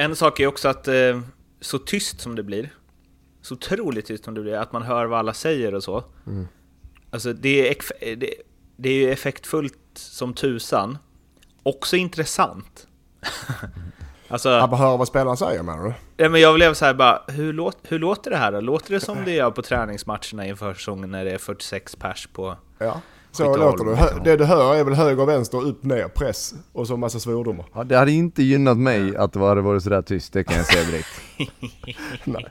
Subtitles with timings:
[0.00, 1.20] En sak är också att eh,
[1.60, 2.74] så tyst som det blir,
[3.42, 6.04] så otroligt tyst som det blir, att man hör vad alla säger och så.
[6.26, 6.48] Mm.
[7.10, 8.34] Alltså det är, det,
[8.76, 10.98] det är ju effektfullt som tusan,
[11.62, 12.86] också intressant.
[14.28, 15.94] alltså, att höra vad spelarna säger menar du?
[16.16, 18.60] Ja, men jag blev så här bara, hur, låt, hur låter det här då?
[18.60, 22.56] Låter det som det gör på träningsmatcherna inför säsongen när det är 46 pers på...
[22.78, 23.00] Ja.
[23.32, 24.24] Så låter det.
[24.24, 27.66] Det du hör är väl höger, vänster, upp, ner, press och så massa svordomar.
[27.74, 30.66] Ja, det hade inte gynnat mig att det hade varit sådär tyst, det kan jag
[30.66, 31.08] säga direkt.
[32.24, 32.46] Nej.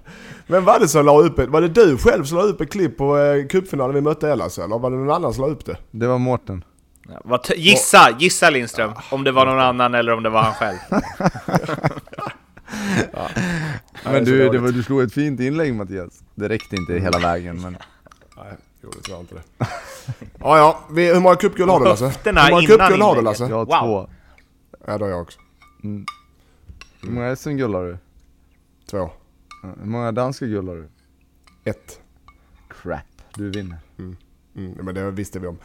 [0.47, 2.71] Men var det som la upp ett, var det du själv som la upp ett
[2.71, 5.65] klipp på eh, cupfinalen vi mötte Ellas eller var det någon annan som la upp
[5.65, 5.77] det?
[5.91, 6.63] Det var Mårten.
[7.23, 10.77] Ja, gissa, gissa Lindström, om det var någon annan eller om det var han själv.
[13.13, 13.29] ja.
[14.03, 16.23] Men du, det var, du slog ett fint inlägg Mattias.
[16.35, 17.77] Det räckte inte hela vägen men...
[18.81, 19.43] Nej, gjorde tyvärr inte det.
[20.39, 20.79] ja, ja.
[20.91, 22.13] Vi, hur många cupguld har du Lasse?
[22.23, 23.43] Hur många cupguld har du Lasse?
[23.43, 24.05] Jag har wow.
[24.05, 24.13] två.
[24.85, 25.39] Ja, det har jag också.
[25.83, 26.05] Mm.
[27.01, 27.97] Hur många SM-guld har du?
[28.89, 29.09] Två.
[29.63, 30.89] Hur många danska guld har du?
[31.63, 31.99] Ett.
[32.67, 33.01] Crap,
[33.33, 33.77] du vinner.
[33.97, 34.17] Mm.
[34.55, 35.57] Mm, men det visste vi om.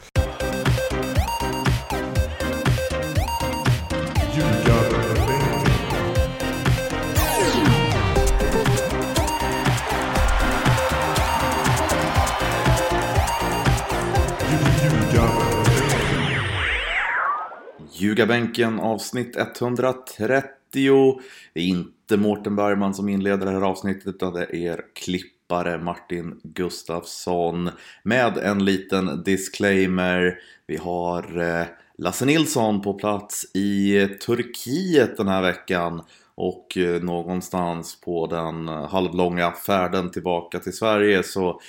[18.15, 21.19] Ljugarbänken avsnitt 130.
[21.53, 25.77] Det är inte Mårten Bergman som inleder det här avsnittet utan det är er klippare
[25.77, 27.69] Martin Gustafsson
[28.03, 30.37] med en liten disclaimer.
[30.67, 31.65] Vi har eh,
[31.97, 36.01] Lasse Nilsson på plats i Turkiet den här veckan
[36.35, 41.61] och eh, någonstans på den halvlånga färden tillbaka till Sverige så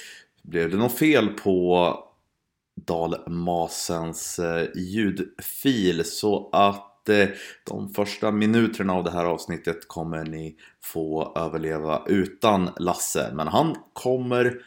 [0.42, 2.05] blev det något fel på
[2.76, 7.28] Dalmasens eh, ljudfil så att eh,
[7.64, 13.30] de första minuterna av det här avsnittet kommer ni få överleva utan Lasse.
[13.34, 14.60] Men han kommer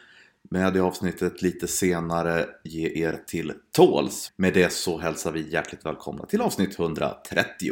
[0.50, 4.32] med det avsnittet lite senare ge er till tåls.
[4.36, 7.70] Med det så hälsar vi hjärtligt välkomna till avsnitt 130.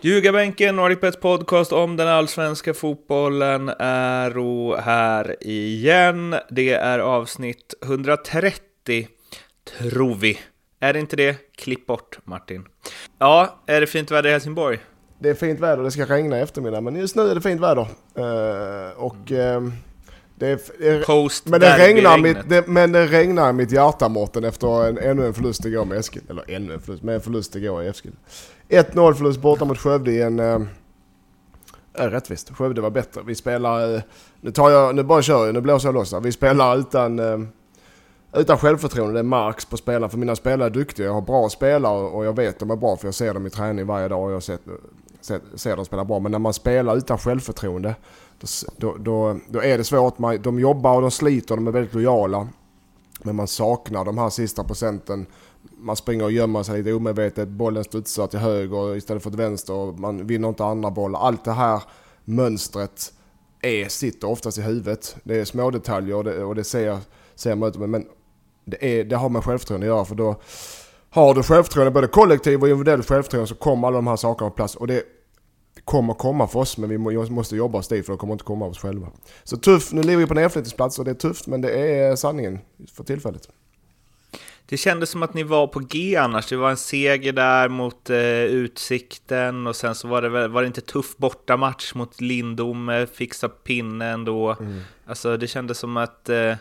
[0.00, 6.34] Ljugarbänken, Nordic podcast om den allsvenska fotbollen är här igen.
[6.50, 9.08] Det är avsnitt 130 30,
[9.64, 10.38] tror vi.
[10.80, 11.36] Är det inte det?
[11.56, 12.64] Klipp bort, Martin.
[13.18, 14.78] Ja, är det fint väder i Helsingborg?
[15.18, 17.60] Det är fint väder, det ska regna i eftermiddag, men just nu är det fint
[17.60, 17.82] väder.
[17.82, 19.72] Uh, och uh,
[20.34, 24.88] det, är, Post men, det regnar mitt, det, men det regnar mitt hjärta Mårten efter
[24.88, 26.22] en, ännu en förlust igår med Eskil.
[26.30, 28.12] Eller ännu en förlust, men en förlust igår i Eskil.
[28.68, 30.40] 1-0 förlust borta mot Skövde i en...
[30.40, 30.60] Uh,
[31.92, 33.20] rättvist, Skövde var bättre.
[33.26, 34.02] Vi spelar...
[34.40, 36.20] nu tar jag, nu bara kör jag, nu blåser jag loss här.
[36.20, 37.20] Vi spelar utan
[38.32, 39.14] utan självförtroende.
[39.14, 40.08] Det är marks på spelarna.
[40.08, 41.06] För mina spelare är duktiga.
[41.06, 43.46] Jag har bra spelare och jag vet att de är bra för jag ser dem
[43.46, 44.58] i träning varje dag och jag ser,
[45.20, 46.18] ser, ser dem spela bra.
[46.18, 47.94] Men när man spelar utan självförtroende
[48.76, 50.18] då, då, då är det svårt.
[50.18, 52.48] Man, de jobbar och de sliter och de är väldigt lojala.
[53.22, 55.26] Men man saknar de här sista procenten.
[55.78, 57.48] Man springer och gömmer sig lite omedvetet.
[57.48, 59.72] Bollen studsar till höger istället för till vänster.
[59.72, 61.20] Och man vinner inte andra bollar.
[61.20, 61.82] Allt det här
[62.24, 63.12] mönstret
[63.60, 65.16] är, sitter oftast i huvudet.
[65.24, 66.98] Det är små detaljer och det, och det ser,
[67.34, 67.76] ser man ut.
[67.76, 68.06] Men
[68.68, 70.40] det, är, det har med självförtroende att göra för då
[71.10, 74.56] har du självförtroende, både kollektiv och individuellt självförtroende så kommer alla de här sakerna på
[74.56, 74.76] plats.
[74.76, 75.02] Och det
[75.84, 78.64] kommer komma för oss men vi måste jobba oss dit för det kommer inte komma
[78.64, 79.06] av oss själva.
[79.44, 82.58] Så tufft, nu lever vi på nedflyttningsplats och det är tufft men det är sanningen
[82.94, 83.48] för tillfället.
[84.66, 86.46] Det kändes som att ni var på G annars.
[86.46, 90.66] Det var en seger där mot eh, Utsikten och sen så var det, var det
[90.66, 94.56] inte tuff bortamatch mot Lindome, fixa pinnen då.
[94.60, 94.80] Mm.
[95.06, 96.54] Alltså det kändes som att eh,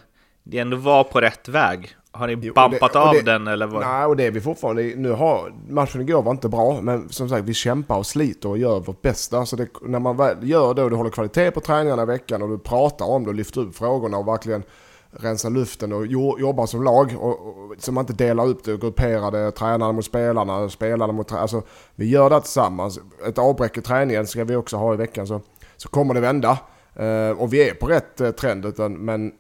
[0.50, 1.96] det ändå var på rätt väg.
[2.12, 3.68] Har ni jo, bampat det, av det, den eller?
[3.68, 3.82] Vad?
[3.82, 4.94] Nej, och det är vi fortfarande.
[4.96, 8.58] Nu har, matchen igår var inte bra, men som sagt vi kämpar och sliter och
[8.58, 9.46] gör vårt bästa.
[9.46, 12.42] Så det, när man väl gör det och du håller kvalitet på träningarna i veckan
[12.42, 14.64] och du pratar om det och lyfter upp frågorna och verkligen
[15.12, 16.08] rensar luften och
[16.40, 17.16] jobbar som lag.
[17.20, 21.28] Och, och, så man inte delar upp det och grupperar tränarna mot spelarna, spelarna mot
[21.28, 21.42] tränarna.
[21.42, 21.62] Alltså,
[21.96, 23.00] vi gör det tillsammans.
[23.28, 25.42] Ett avbräck i träningen ska vi också ha i veckan så,
[25.78, 26.60] så kommer det vända.
[27.00, 29.32] Uh, och vi är på rätt uh, trend, utan, men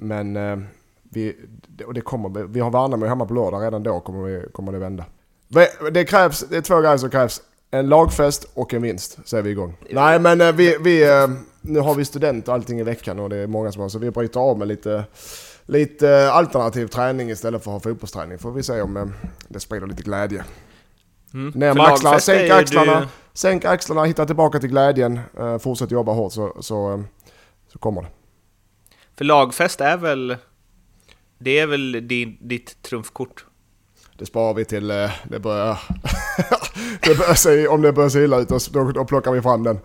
[0.00, 0.58] men eh,
[1.02, 1.36] vi,
[1.86, 4.78] och det kommer, vi har Värnamo hemma på lördag, redan då kommer, vi, kommer det
[4.78, 5.04] vända.
[5.92, 7.42] Det krävs, det är två grejer som krävs.
[7.70, 9.76] En lagfest och en vinst, är vi igång.
[9.90, 11.28] Nej men eh, vi, vi, eh,
[11.60, 13.98] nu har vi student och allting i veckan och det är många som har, så
[13.98, 15.04] vi bryter av med lite,
[15.66, 18.38] lite alternativ träning istället för att ha fotbollsträning.
[18.38, 19.12] Får vi se om
[19.48, 20.44] det sprider lite glädje.
[21.34, 21.52] Mm.
[21.54, 23.06] Ner med axlarna, sänk axlarna, du...
[23.32, 25.20] sänk axlarna, hitta tillbaka till glädjen,
[25.60, 27.04] fortsätt jobba hårt så, så,
[27.72, 28.08] så kommer det.
[29.20, 30.36] För lagfest är väl...
[31.38, 33.44] Det är väl din, ditt trumfkort?
[34.18, 35.78] Det sparar vi till eh, det börjar...
[37.02, 38.58] det börjar se, om det börjar se illa ut då,
[38.92, 39.78] då plockar vi fram den.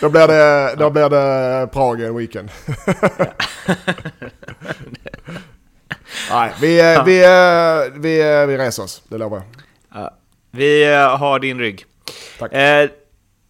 [0.00, 2.50] Då blir det, då blir det Prag en weekend.
[6.30, 7.20] Nej, vi, vi, vi,
[7.94, 9.46] vi, vi reser oss, det lovar jag.
[10.02, 10.16] Ja,
[10.50, 11.84] vi har din rygg.
[12.38, 12.52] Tack.
[12.52, 12.90] Eh,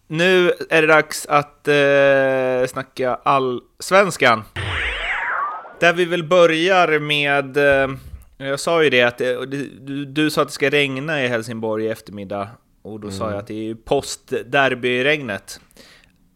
[0.07, 4.43] nu är det dags att eh, snacka allsvenskan.
[5.79, 7.57] Där vi väl börjar med...
[7.57, 7.97] Eh,
[8.37, 11.85] jag sa ju det att det, du, du, sa att det ska regna i Helsingborg
[11.85, 12.49] i eftermiddag.
[12.81, 13.19] Och då mm.
[13.19, 15.59] sa jag att det är post-derby-regnet.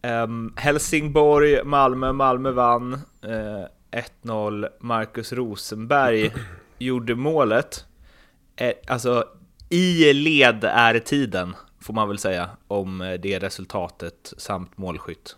[0.03, 2.93] Um, Helsingborg, Malmö, Malmö vann.
[3.23, 4.67] Eh, 1-0.
[4.79, 6.31] Marcus Rosenberg
[6.77, 7.85] gjorde målet.
[8.55, 9.25] Eh, alltså,
[9.69, 15.35] i led är tiden, får man väl säga, om det resultatet samt målskytt.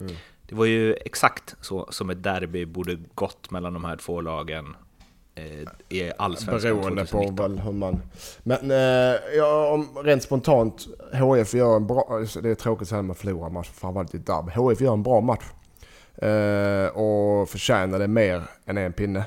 [0.00, 0.14] Mm.
[0.48, 4.76] Det var ju exakt så som ett derby borde gått mellan de här två lagen
[5.34, 8.02] eh, i allsvenskan Beroende på väl hur man...
[8.42, 12.24] Men eh, ja, om, rent spontant, HF gör en bra...
[12.42, 14.52] Det är tråkigt att säga när man förlorar match, framförallt i derby.
[14.52, 15.44] HF gör en bra match.
[16.16, 19.24] Eh, och förtjänade mer än en pinne.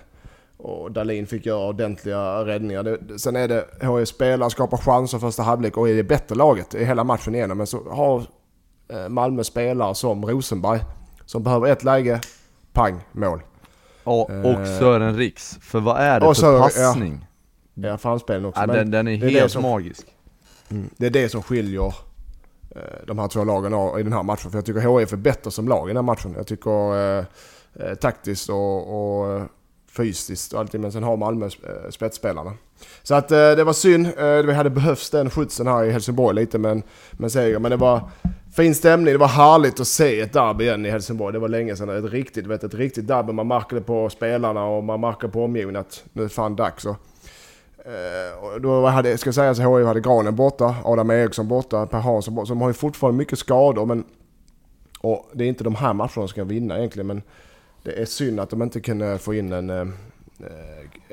[0.59, 2.83] Och Dalin fick göra ordentliga räddningar.
[2.83, 6.75] Det, sen är det HF spelar, skapar chanser första halvlek och är det bättre laget
[6.75, 7.57] i hela matchen igenom.
[7.57, 8.23] Men så har
[8.89, 10.79] eh, Malmö spelare som Rosenberg
[11.25, 12.21] som behöver ett läge,
[12.73, 13.41] pang, mål.
[14.03, 15.57] Ja, och eh, Sören Riks.
[15.61, 17.25] För vad är det för Sören, passning?
[17.73, 18.61] Ja, ja framspelen också.
[18.61, 20.07] Ja, den, den är helt är som, magisk.
[20.69, 21.93] Mm, det är det som skiljer
[22.75, 24.51] eh, de här två lagen i den här matchen.
[24.51, 26.33] För jag tycker HIF är bättre som lag i den här matchen.
[26.37, 27.25] Jag tycker eh
[28.01, 29.49] taktiskt och, och
[29.99, 30.81] fysiskt och allting.
[30.81, 32.53] Men sen har Malmö eh, spetsspelarna.
[33.03, 34.07] Så att eh, det var synd.
[34.17, 37.59] Eh, Vi hade behövt den skjutsen här i Helsingborg lite men, men seger.
[37.59, 38.01] Men det var
[38.55, 39.13] fin stämning.
[39.13, 41.33] Det var härligt att se ett derby igen i Helsingborg.
[41.33, 42.05] Det var länge sedan.
[42.05, 43.33] Ett riktigt, vet, ett riktigt derby.
[43.33, 46.85] Man märkte på spelarna och man märkte på omgivningen att nu är det fan dags.
[46.85, 46.95] Och,
[48.41, 52.45] och då hade, ska sägas, HIF hade Granen borta, Adam Eriksson borta, Per Hansson borta.
[52.45, 53.85] Så de har ju fortfarande mycket skador.
[53.85, 54.03] Men,
[54.99, 57.07] och det är inte de här matcherna de ska vinna egentligen.
[57.07, 57.21] Men
[57.83, 59.85] det är synd att de inte kunde få in en, äh,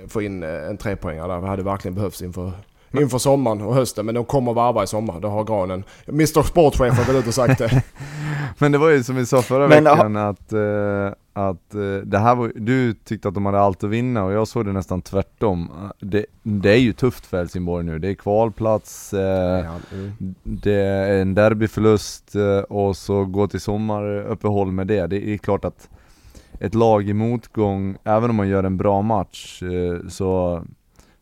[0.09, 1.41] få in en trepoängare där.
[1.41, 2.53] Det hade verkligen behövts inför,
[2.93, 4.07] inför sommaren och hösten.
[4.07, 5.21] Men de kommer varva i sommar.
[5.21, 5.85] Det har Granen.
[6.09, 7.83] Mr Sportchef har väl ut och sagt det.
[8.59, 10.59] men det var ju som vi sa förra men, veckan att, äh,
[11.33, 14.49] att äh, det här var, du tyckte att de hade allt att vinna och jag
[14.49, 15.71] såg det nästan tvärtom.
[16.01, 17.99] Det, det är ju tufft för Helsingborg nu.
[17.99, 20.35] Det är kvalplats, ja, mm.
[20.43, 22.33] det är en derbyförlust
[22.69, 25.07] och så gå till sommaruppehåll med det.
[25.07, 25.89] Det är klart att
[26.61, 30.63] ett lag i motgång, även om man gör en bra match, eh, så,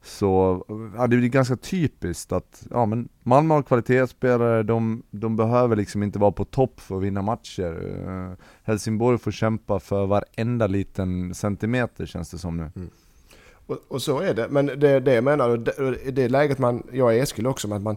[0.03, 0.65] så
[0.97, 6.03] ja, det blir ganska typiskt att ja, men Malmö har kvalitetsspelare, de, de behöver liksom
[6.03, 7.97] inte vara på topp för att vinna matcher.
[8.07, 12.71] Eh, Helsingborg får kämpa för varenda liten centimeter känns det som nu.
[12.77, 12.91] Mm.
[13.67, 17.17] Och, och, så är det, men det, det jag menar, det, det läget man, jag
[17.17, 17.97] är Eskil också, men man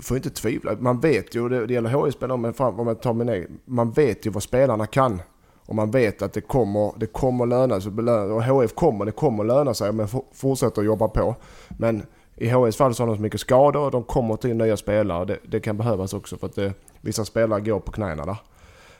[0.00, 0.76] får inte tvivla.
[0.80, 4.26] Man vet ju, det, det gäller HI-spelare, men om jag tar min egen, man vet
[4.26, 5.22] ju vad spelarna kan.
[5.66, 7.92] Och man vet att det kommer, det kommer löna sig.
[8.32, 11.34] Och HF kommer, det kommer löna sig om man fortsätter att jobba på.
[11.78, 14.76] Men i HFs fall så har de så mycket skador och de kommer till nya
[14.76, 15.24] spelare.
[15.24, 18.36] Det, det kan behövas också för att det, vissa spelare går på knäna där.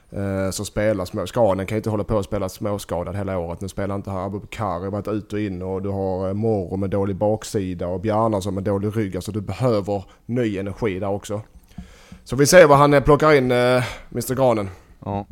[0.09, 3.61] Eh, så spelar små, Skanen kan inte hålla på att spela småskadad hela året.
[3.61, 6.77] Nu spelar inte här Abubakar, har varit ut och in och du har eh, Morro
[6.77, 9.15] med dålig baksida och Bjarnason med dålig rygg.
[9.15, 11.41] Alltså du behöver ny energi där också.
[12.23, 14.69] Så vi ser vad han eh, plockar in, eh, Mr Granen.
[15.05, 15.25] Ja.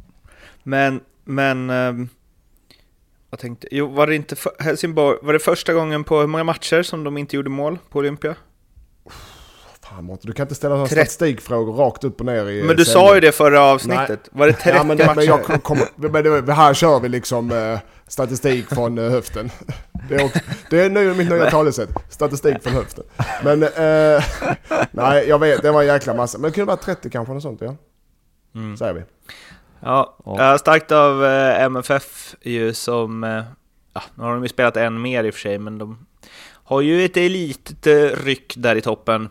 [0.64, 1.70] Men men...
[1.70, 2.10] Um,
[3.30, 6.44] jag tänkte, jo, var det inte för, Helsingborg, var det första gången på hur många
[6.44, 8.36] matcher som de inte gjorde mål på Olympia?
[9.82, 13.08] Fan du kan inte ställa några statistikfrågor rakt upp och ner i Men du sändning.
[13.08, 14.10] sa ju det förra avsnittet.
[14.10, 14.40] Nej.
[14.40, 15.16] Var det 30 ja, men det, matcher?
[15.16, 19.52] Men, jag kom, men det, här kör vi liksom eh, statistik från eh, höften.
[20.10, 20.32] Det är,
[20.70, 21.90] det är nu mitt nya talesätt.
[22.10, 23.04] Statistik från höften.
[23.44, 24.24] Men eh,
[24.92, 26.38] nej, jag vet, det var en jäkla massa.
[26.38, 27.76] Men det kunde vara 30 kanske, något sånt ja.
[28.56, 28.78] Mm.
[28.78, 29.02] Säger vi.
[29.86, 30.58] Ja, ja.
[30.58, 33.44] starkt av eh, MFF ju som, eh,
[33.94, 36.06] ja, nu har de ju spelat en mer i och för sig, men de
[36.48, 39.30] har ju ett elitryck där i toppen.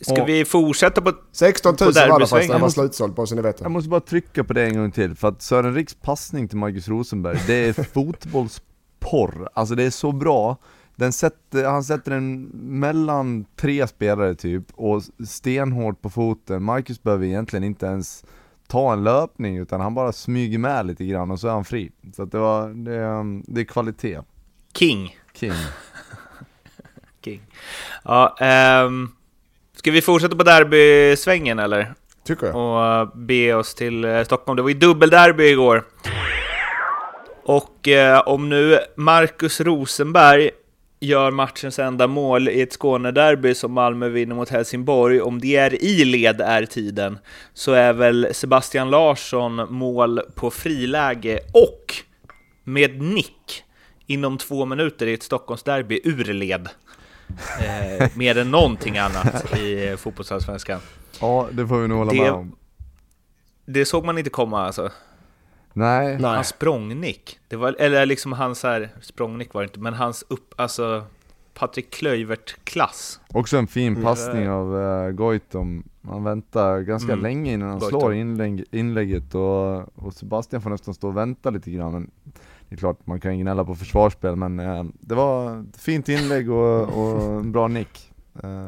[0.00, 3.34] Ska och vi fortsätta på 16 000 var det fast det var slutsåld på så
[3.34, 5.94] ni vet Jag måste bara trycka på det en gång till, för att Sören Riks
[5.94, 9.48] passning till Marcus Rosenberg, det är fotbollsporr.
[9.54, 10.56] Alltså det är så bra.
[10.96, 12.42] Den sätter, han sätter den
[12.80, 16.62] mellan tre spelare typ, och stenhårt på foten.
[16.62, 18.24] Marcus behöver egentligen inte ens
[18.72, 21.90] ta en löpning utan han bara smyger med lite grann och så är han fri.
[22.16, 24.20] Så det, var, det, det är kvalitet.
[24.74, 25.16] King.
[25.34, 25.52] King.
[27.24, 27.42] King.
[28.04, 28.36] Ja,
[28.86, 29.14] um,
[29.76, 31.94] ska vi fortsätta på derbysvängen eller?
[32.24, 32.56] Tycker jag.
[32.56, 34.56] Och uh, be oss till uh, Stockholm.
[34.56, 35.84] Det var ju dubbelderby igår.
[37.44, 40.50] Och uh, om nu Marcus Rosenberg
[41.02, 45.84] gör matchens enda mål i ett Skånederby som Malmö vinner mot Helsingborg, om det är
[45.84, 47.18] i led är tiden,
[47.54, 51.94] så är väl Sebastian Larsson mål på friläge och
[52.64, 53.64] med nick
[54.06, 56.68] inom två minuter i ett Stockholmsderby ur led.
[57.60, 60.80] Eh, mer än någonting annat i fotbollsallsvenskan.
[61.20, 62.56] Ja, det får vi nog hålla med om.
[63.66, 64.90] Det såg man inte komma alltså.
[65.72, 66.18] Nej.
[66.18, 66.34] Nej.
[66.34, 70.54] Hans språngnick, det var, eller liksom hans här, språngnick var det inte, men hans upp,
[70.56, 71.04] alltså
[71.54, 73.20] Patrik Klöivert-klass.
[73.28, 74.02] Också en fin mm.
[74.02, 74.52] passning mm.
[74.52, 75.84] av uh, Goitom.
[76.08, 77.22] Han väntar ganska mm.
[77.22, 78.00] länge innan han Goitom.
[78.00, 81.92] slår inlägg, inlägget och, och Sebastian får nästan stå och vänta lite grann.
[81.92, 82.10] Men
[82.68, 86.50] det är klart, man kan gnälla på försvarsspel, men uh, det var ett fint inlägg
[86.50, 88.12] och, och en bra nick.
[88.44, 88.66] Uh,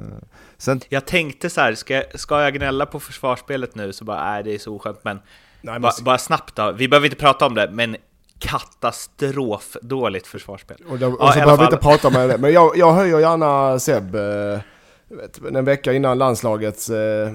[0.56, 0.80] sen...
[0.88, 4.54] Jag tänkte så här, ska, ska jag gnälla på försvarsspelet nu så bara, nej det
[4.54, 5.18] är så oskönt, men
[5.64, 7.96] Nej, bara, bara snabbt då, vi behöver inte prata om det, men
[8.38, 10.76] katastrofdåligt försvarsspel.
[10.88, 13.18] Och, då, och ja, så behöver vi inte prata om det, men jag, jag höjer
[13.18, 14.14] gärna Seb.
[14.14, 14.58] Eh,
[15.08, 17.32] vet, en vecka innan landslagets eh,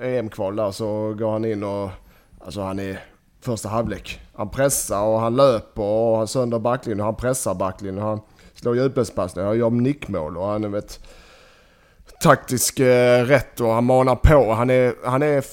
[0.00, 1.90] eh EM-kval där så går han in och,
[2.44, 3.00] alltså han är
[3.40, 4.20] första halvlek.
[4.34, 8.20] Han pressar och han löper och han sönder backlinjen och han pressar backlinjen och han
[8.54, 11.00] slår djupledspassningar och gör nickmål och han vet
[12.20, 14.52] taktisk eh, rätt och han manar på.
[14.52, 15.44] Han är, han är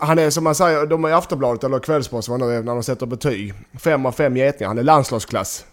[0.00, 3.54] han är som man säger, de i Aftonbladet eller Kvällsposten när de sätter betyg.
[3.78, 5.66] Fem av fem getingar, han är landslagsklass.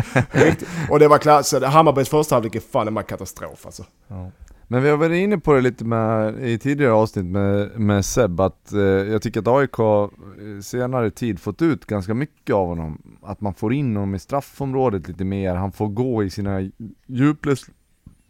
[0.90, 3.84] och det var klass, Hammarbys första halvlek är fan en katastrof alltså.
[4.08, 4.30] Ja.
[4.68, 8.40] Men vi har varit inne på det lite med, i tidigare avsnitt med, med Seb,
[8.40, 10.10] att eh, jag tycker att AIK
[10.62, 13.18] senare tid fått ut ganska mycket av honom.
[13.22, 16.70] Att man får in honom i straffområdet lite mer, han får gå i sina
[17.06, 17.64] djupleds,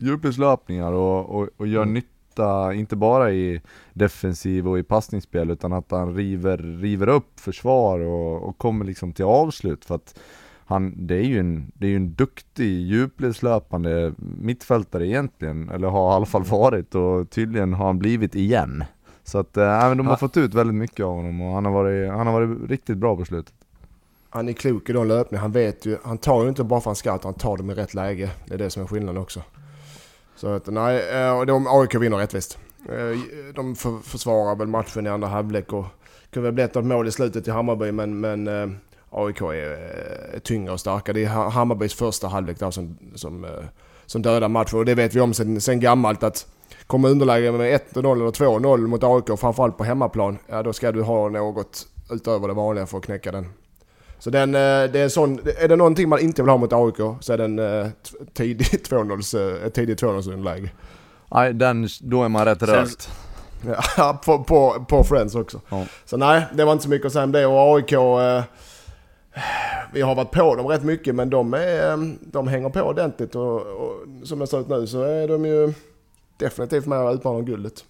[0.05, 1.95] djupledslöpningar och, och, och gör mm.
[1.95, 3.61] nytta inte bara i
[3.93, 9.13] defensiv och i passningsspel, utan att han river, river upp försvar och, och kommer liksom
[9.13, 9.85] till avslut.
[9.85, 10.21] För att
[10.67, 16.13] han, det är ju en, det är ju en duktig djupledslöpande mittfältare egentligen, eller har
[16.13, 18.85] i alla fall varit och tydligen har han blivit igen.
[19.25, 20.17] Så att äh, de har ja.
[20.17, 23.17] fått ut väldigt mycket av honom och han har varit, han har varit riktigt bra
[23.17, 23.55] på slutet.
[24.31, 26.91] Han är klok i de löpningarna, han vet ju, han tar ju inte bara för
[26.91, 28.31] en scout, han tar dem i rätt läge.
[28.47, 29.43] Det är det som är skillnaden också.
[30.45, 32.59] Så att nej, eh, de, AIK vinner rättvist.
[32.89, 32.95] Eh,
[33.55, 35.85] de de försvarar väl matchen i andra halvlek och
[36.31, 38.69] kunde väl blivit något mål i slutet i Hammarby men, men eh,
[39.11, 39.55] AIK är,
[40.35, 41.17] är tyngre och starkare.
[41.17, 43.47] Det är Hammarbys första halvlek där som, som,
[44.07, 46.47] som dödar matchen och det vet vi om sen, sen gammalt att
[46.87, 51.03] kommer underläge med 1-0 eller 2-0 mot AIK, framförallt på hemmaplan, ja då ska du
[51.03, 53.47] ha något utöver det vanliga för att knäcka den.
[54.25, 56.97] Så den, eh, det är, sån, är det någonting man inte vill ha mot AIK
[57.21, 57.87] så är den eh,
[58.35, 60.71] tidig 2-0, ett tidigt 2-0 underläge.
[61.31, 63.11] Nej, den, då är man rätt rökt.
[63.97, 65.61] Ja, på, på, på Friends också.
[65.69, 65.87] Ja.
[66.05, 67.47] Så nej, det var inte så mycket att säga om det.
[67.47, 68.43] Och AIK, eh,
[69.93, 73.35] vi har varit på dem rätt mycket men de, är, de hänger på ordentligt.
[73.35, 75.73] Och, och som det ser ut nu så är de ju
[76.37, 77.85] definitivt med och utmanar guldet.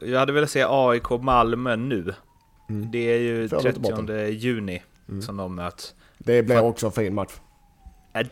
[0.00, 2.14] Jag hade velat se AIK Malmö nu.
[2.70, 2.90] Mm.
[2.90, 5.22] Det är ju 30 juni mm.
[5.22, 5.94] som de möts.
[6.18, 7.32] Det blir För, också en fin match.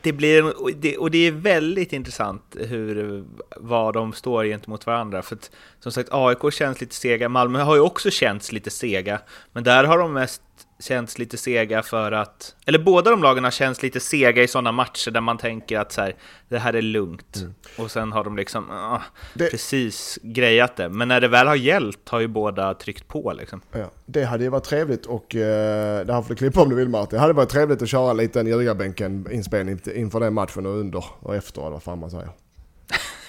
[0.03, 0.61] Det blir,
[1.01, 3.25] och det är väldigt intressant hur,
[3.57, 5.23] vad de står gentemot varandra.
[5.23, 5.51] För att,
[5.81, 7.29] som sagt, AIK känns lite sega.
[7.29, 9.21] Malmö har ju också känts lite sega.
[9.53, 10.43] Men där har de mest
[10.79, 14.73] känts lite sega för att, eller båda de lagen har känts lite sega i sådana
[14.73, 16.17] matcher där man tänker att så här,
[16.49, 17.37] det här är lugnt.
[17.37, 17.55] Mm.
[17.79, 19.03] Och sen har de liksom ah,
[19.35, 19.51] det...
[19.51, 20.89] precis grejat det.
[20.89, 23.61] Men när det väl har gällt har ju båda tryckt på liksom.
[23.73, 26.77] Ja, det hade ju varit trevligt och, eh, det här får du klippa om du
[26.77, 27.17] vill Martin.
[27.17, 31.05] Det hade varit trevligt att köra en liten ljugarbänken inspelning inför den matchen och under
[31.21, 32.29] och efter eller vad fan man säger.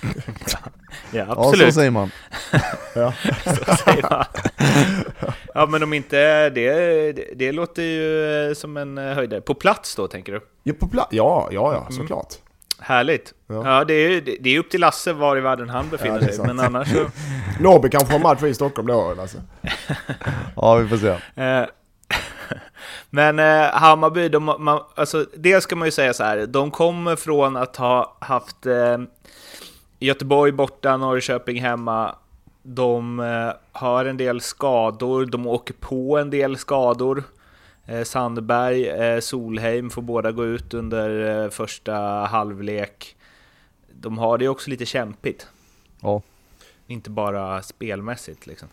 [1.11, 1.61] ja, absolut.
[1.61, 2.11] Ja, så säger man.
[2.95, 3.13] ja.
[3.43, 4.25] så säger man.
[5.55, 9.41] Ja, men om inte det, det, låter ju som en höjdare.
[9.41, 10.41] På plats då, tänker du?
[10.63, 11.07] Ja, på plats.
[11.11, 11.91] Ja, ja, ja, mm.
[11.91, 12.33] såklart.
[12.35, 12.45] Mm.
[12.79, 13.33] Härligt.
[13.47, 16.27] Ja, ja det, är, det är upp till Lasse var i världen han befinner ja,
[16.27, 16.47] sig.
[16.47, 17.05] Men annars så...
[17.59, 19.41] Norrby kanske har match i Stockholm då, Lasse.
[20.55, 21.41] ja, vi får se.
[21.43, 21.65] Eh,
[23.09, 27.15] men eh, Hammarby, de, man, alltså, det ska man ju säga så här, de kommer
[27.15, 28.97] från att ha haft eh,
[29.99, 32.15] Göteborg borta, Norrköping hemma.
[32.67, 37.23] De eh, har en del skador, de åker på en del skador.
[37.85, 41.93] Eh, Sandberg, eh, Solheim får båda gå ut under första
[42.25, 43.15] halvlek.
[43.93, 45.47] De har det också lite kämpigt.
[46.01, 46.21] Ja.
[46.87, 48.67] Inte bara spelmässigt liksom.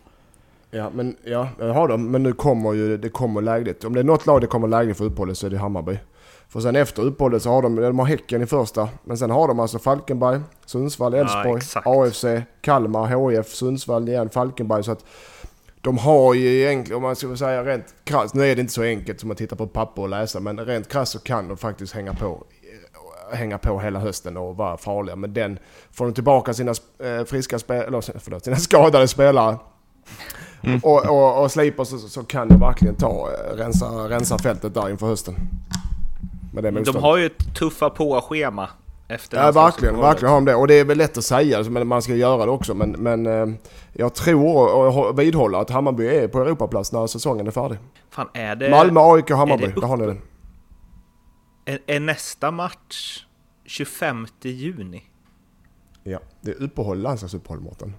[0.71, 2.11] Ja, men ja, det har de.
[2.11, 3.83] Men nu kommer ju det kommer lägligt.
[3.83, 5.99] Om det är något lag det kommer lägligt för uppehållet så är det Hammarby.
[6.53, 8.89] För sen efter uppehållet så har de, de har Häcken i första.
[9.03, 12.25] Men sen har de alltså Falkenberg, Sundsvall, Elfsborg, ja, AFC,
[12.61, 14.83] Kalmar, HIF, Sundsvall igen, Falkenberg.
[14.83, 15.05] Så att
[15.81, 18.83] de har ju egentligen, om man ska säga rent krasst, nu är det inte så
[18.83, 21.93] enkelt som att titta på papper och läsa, men rent krasst så kan de faktiskt
[21.93, 22.43] hänga på
[23.31, 25.15] hänga på hela hösten och vara farliga.
[25.15, 25.59] Men den,
[25.91, 29.57] får de tillbaka sina eh, friska spelare, förlåt, sina skadade spelare
[30.61, 30.79] mm.
[30.83, 34.89] och, och, och slipar så, så kan de verkligen ta, eh, rensa, rensa fältet där
[34.89, 35.35] inför hösten.
[36.53, 38.69] Med det de har ju ett tuffa på-schema.
[39.07, 40.55] Efter ja, verkligen, verkligen har de det.
[40.55, 42.73] Och det är väl lätt att säga, men man ska göra det också.
[42.73, 43.55] Men, men eh,
[43.93, 47.77] jag tror och vidhåller att Hammarby är på Europaplats när säsongen är färdig.
[48.09, 48.69] Fan, är det...
[48.69, 50.21] Malmö, AIK, Hammarby, där har ni den.
[51.65, 53.25] Är, är nästa match
[53.65, 55.03] 25 juni?
[56.03, 57.93] Ja, det är uppehåll, landslagsuppehåll Mårten.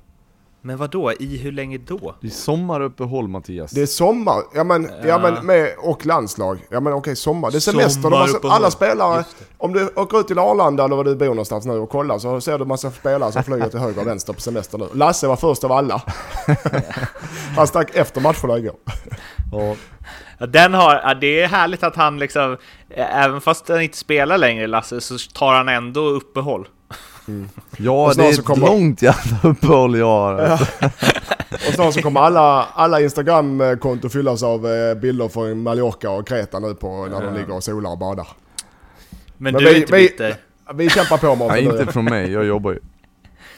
[0.66, 1.12] Men vad då?
[1.12, 2.14] I hur länge då?
[2.20, 3.70] Det är sommaruppehåll Mattias.
[3.70, 5.08] Det är sommar, ja men, ja.
[5.08, 6.58] ja men med, och landslag.
[6.70, 7.50] Ja men okej, sommar.
[7.50, 8.10] Det är semester.
[8.42, 9.24] De alla spelare,
[9.58, 12.40] om du åker ut till Arlanda eller var du bor någonstans nu och kollar så
[12.40, 14.88] ser du massa spelare som flyger till höger och vänster på semester nu.
[14.94, 16.02] Lasse var först av alla.
[17.56, 18.76] han stack efter matcherna igår.
[20.38, 22.56] Ja, den har, det är härligt att han liksom,
[22.90, 26.68] även fast han inte spelar längre Lasse, så tar han ändå uppehåll.
[27.28, 27.48] Mm.
[27.76, 28.66] Ja, det är ett kommer...
[28.66, 30.40] långt jävla uppehåll jag har.
[30.40, 30.58] Ja.
[31.50, 36.58] och snart så kommer alla, alla Instagram-konton fyllas av eh, bilder från Mallorca och Kreta
[36.58, 38.28] nu på när de ligger och solar och badar.
[39.36, 40.36] Men, Men du vi, är inte bitter?
[40.72, 41.64] Vi, vi kämpar på Mårten.
[41.64, 42.32] Nej, inte från mig.
[42.32, 42.78] Jag jobbar ju.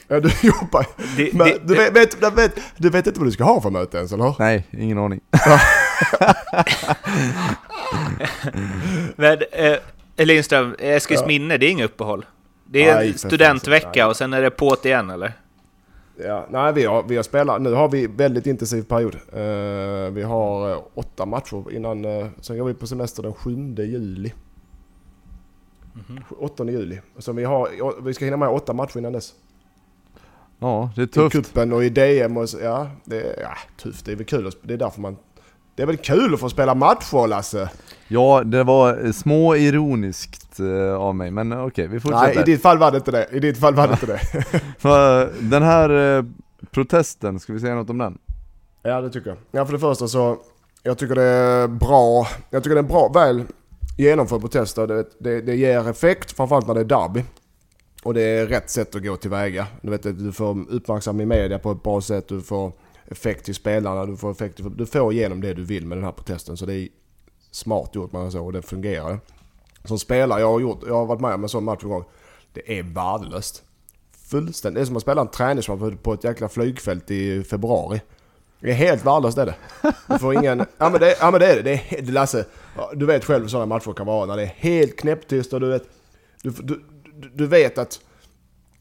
[0.07, 0.85] Ja, du jobbar
[1.17, 3.61] det, Men det, du, vet, vet, du, vet, du vet inte vad du ska ha
[3.61, 5.19] för möte ens, eller Nej, ingen aning.
[9.15, 9.77] Men, eh,
[10.25, 11.57] Lindström, Eskilsminne, ja.
[11.57, 12.25] det är inget uppehåll?
[12.69, 15.33] Det är nej, en studentvecka och sen är det på't igen eller?
[16.23, 17.61] Ja, nej, vi har, vi har spelat.
[17.61, 19.15] Nu har vi väldigt intensiv period.
[19.15, 22.05] Uh, vi har uh, åtta matcher innan.
[22.05, 24.33] Uh, sen går vi på semester den 7 juli.
[25.93, 26.35] Mm -hmm.
[26.39, 27.01] 8 juli.
[27.17, 29.33] Så vi, har, vi ska hinna med åtta matcher innan dess.
[30.59, 31.35] Ja, det är tufft.
[31.35, 34.05] I kuppen och i DM och så, ja, det är ja, tufft.
[34.05, 34.51] Det är väl kul.
[34.61, 35.17] Det är därför man
[35.77, 37.69] det är väl kul att få spela matcher Lasse?
[38.07, 42.35] Ja, det var små ironiskt uh, av mig, men okej, okay, vi fortsätter.
[42.35, 43.27] Nej, i ditt fall var det inte det.
[43.31, 44.19] I ditt fall var det inte det.
[45.49, 46.25] den här
[46.71, 48.17] protesten, ska vi säga något om den?
[48.83, 49.37] Ja, det tycker jag.
[49.51, 50.37] Ja, för det första så,
[50.83, 53.43] jag tycker det är bra, jag tycker det är en bra, väl
[53.97, 54.75] genomförd protest.
[54.75, 57.23] Det, det, det ger effekt, framförallt när det är derby.
[58.03, 59.67] Och det är rätt sätt att gå tillväga.
[59.81, 62.71] Du vet, du får uppmärksamhet i media på ett bra sätt, du får
[63.07, 66.11] effekt till spelarna, du får, effekt, du får igenom det du vill med den här
[66.11, 66.57] protesten.
[66.57, 66.87] Så det är
[67.57, 69.19] smart gjort man så och det fungerar.
[69.83, 72.03] Som spelare, jag har, gjort, jag har varit med om en sån match en gång.
[72.53, 73.63] Det är värdelöst.
[74.29, 74.75] Fullständigt.
[74.75, 78.01] Det är som att spela en träningsmatch på ett jäkla flygfält i februari.
[78.59, 79.55] Det är helt värdelöst är det.
[80.07, 80.59] Du får ingen...
[80.77, 81.63] Ja men det, ja, men det är det.
[81.63, 84.25] det är, Lasse, alltså, du vet själv hur sådana matcher kan vara.
[84.25, 85.83] När det är helt knäpptyst och du vet...
[86.43, 86.83] Du, du,
[87.33, 87.99] du vet att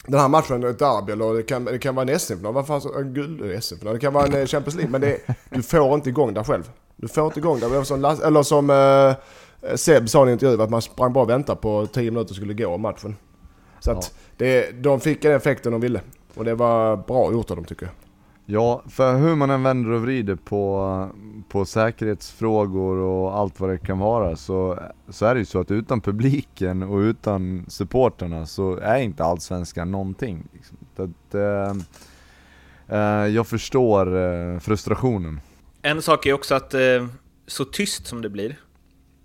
[0.06, 2.54] den här matchen är ett derby eller det kan, det kan vara en SM-final.
[2.54, 3.94] Vad fan, en guld, SM-final.
[3.94, 4.90] Det kan vara en eh, Champions League.
[4.90, 6.70] Men det, du får inte igång dig själv.
[6.96, 7.84] Du får inte igång där.
[7.84, 11.60] Som, eller som eh, Seb sa i en intervju att man sprang bara och väntade
[11.60, 13.16] på 10 minuter skulle gå matchen.
[13.80, 14.34] Så att ja.
[14.36, 16.00] det, de fick den effekten de ville.
[16.34, 17.94] Och det var bra gjort av dem tycker jag.
[18.48, 21.08] Ja, för hur man än vänder och vrider på,
[21.48, 24.78] på säkerhetsfrågor och allt vad det kan vara så,
[25.08, 29.90] så är det ju så att utan publiken och utan supporterna så är inte allsvenskan
[29.90, 30.48] någonting.
[30.52, 30.76] Liksom.
[30.96, 31.72] Att, eh,
[32.98, 35.40] eh, jag förstår eh, frustrationen.
[35.86, 37.06] En sak är också att eh,
[37.46, 38.60] så tyst som det blir,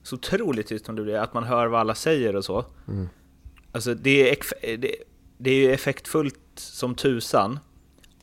[0.03, 2.65] så otroligt tyst som det blir, att man hör vad alla säger och så.
[2.87, 3.09] Mm.
[3.71, 4.95] Alltså det är, det,
[5.37, 7.59] det är ju effektfullt som tusan,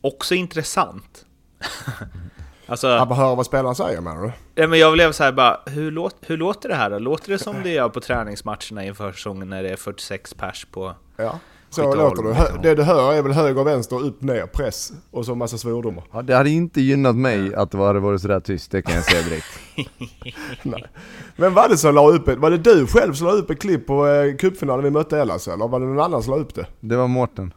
[0.00, 1.24] också intressant.
[2.66, 4.32] alltså, att höra vad spelarna säger menar du?
[4.54, 6.98] Ja, men jag blev så här bara, hur, låt, hur låter det här då?
[6.98, 10.94] Låter det som det gör på träningsmatcherna inför säsongen när det är 46 pers på
[11.16, 11.38] Ja,
[11.70, 12.62] så låter det.
[12.62, 16.04] Det du hör är väl höger, vänster, upp, ner, press och så massa svordomar.
[16.12, 19.04] Ja, det hade inte gynnat mig att det hade varit sådär tyst, det kan jag
[19.04, 19.46] säga direkt.
[20.62, 20.84] Nej.
[21.36, 23.60] Men var det som la upp ett, var det du själv som la upp ett
[23.60, 26.54] klipp på eh, cupfinalen vi mötte Ellas eller var det någon annan som la upp
[26.54, 26.66] det?
[26.80, 27.52] Det var Mårten.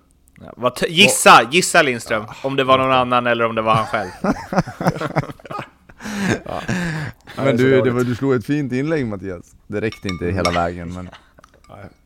[0.57, 2.23] Ja, gissa, gissa Lindström.
[2.43, 4.09] Om det var någon annan eller om det var han själv.
[6.45, 6.61] ja.
[7.35, 9.55] Men du, det var, du slog ett fint inlägg Mattias.
[9.67, 11.09] Det räckte inte hela vägen men...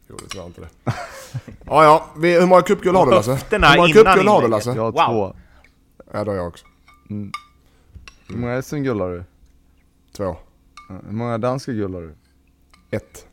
[0.07, 0.69] Nej, gjorde tyvärr inte det.
[1.65, 2.05] ja, ja.
[2.17, 3.39] Vi, hur många cupguld har du Lasse?
[3.49, 4.69] Hur många cupguld har du Lasse?
[4.69, 5.31] Jag har wow.
[5.31, 5.35] två.
[6.11, 6.65] Ja, det har jag också.
[7.09, 7.31] Mm.
[8.27, 9.23] Hur många SM-guld har du?
[10.17, 10.37] Två.
[10.89, 12.15] Hur många danska guld har du?
[12.91, 13.27] Ett.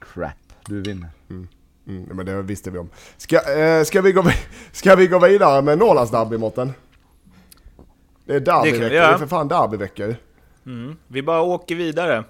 [0.00, 0.32] Crap,
[0.66, 1.08] du vinner.
[1.30, 1.48] Mm.
[1.86, 2.90] Mm, men det visste vi om.
[3.16, 4.24] Ska, eh, ska, vi, gå,
[4.72, 6.72] ska vi gå vidare med Norrlandsderby Mårten?
[8.24, 10.14] Det är derbyvecka, det, det är för fan derbyvecka ju.
[10.66, 10.96] Mm.
[11.08, 12.24] Vi bara åker vidare.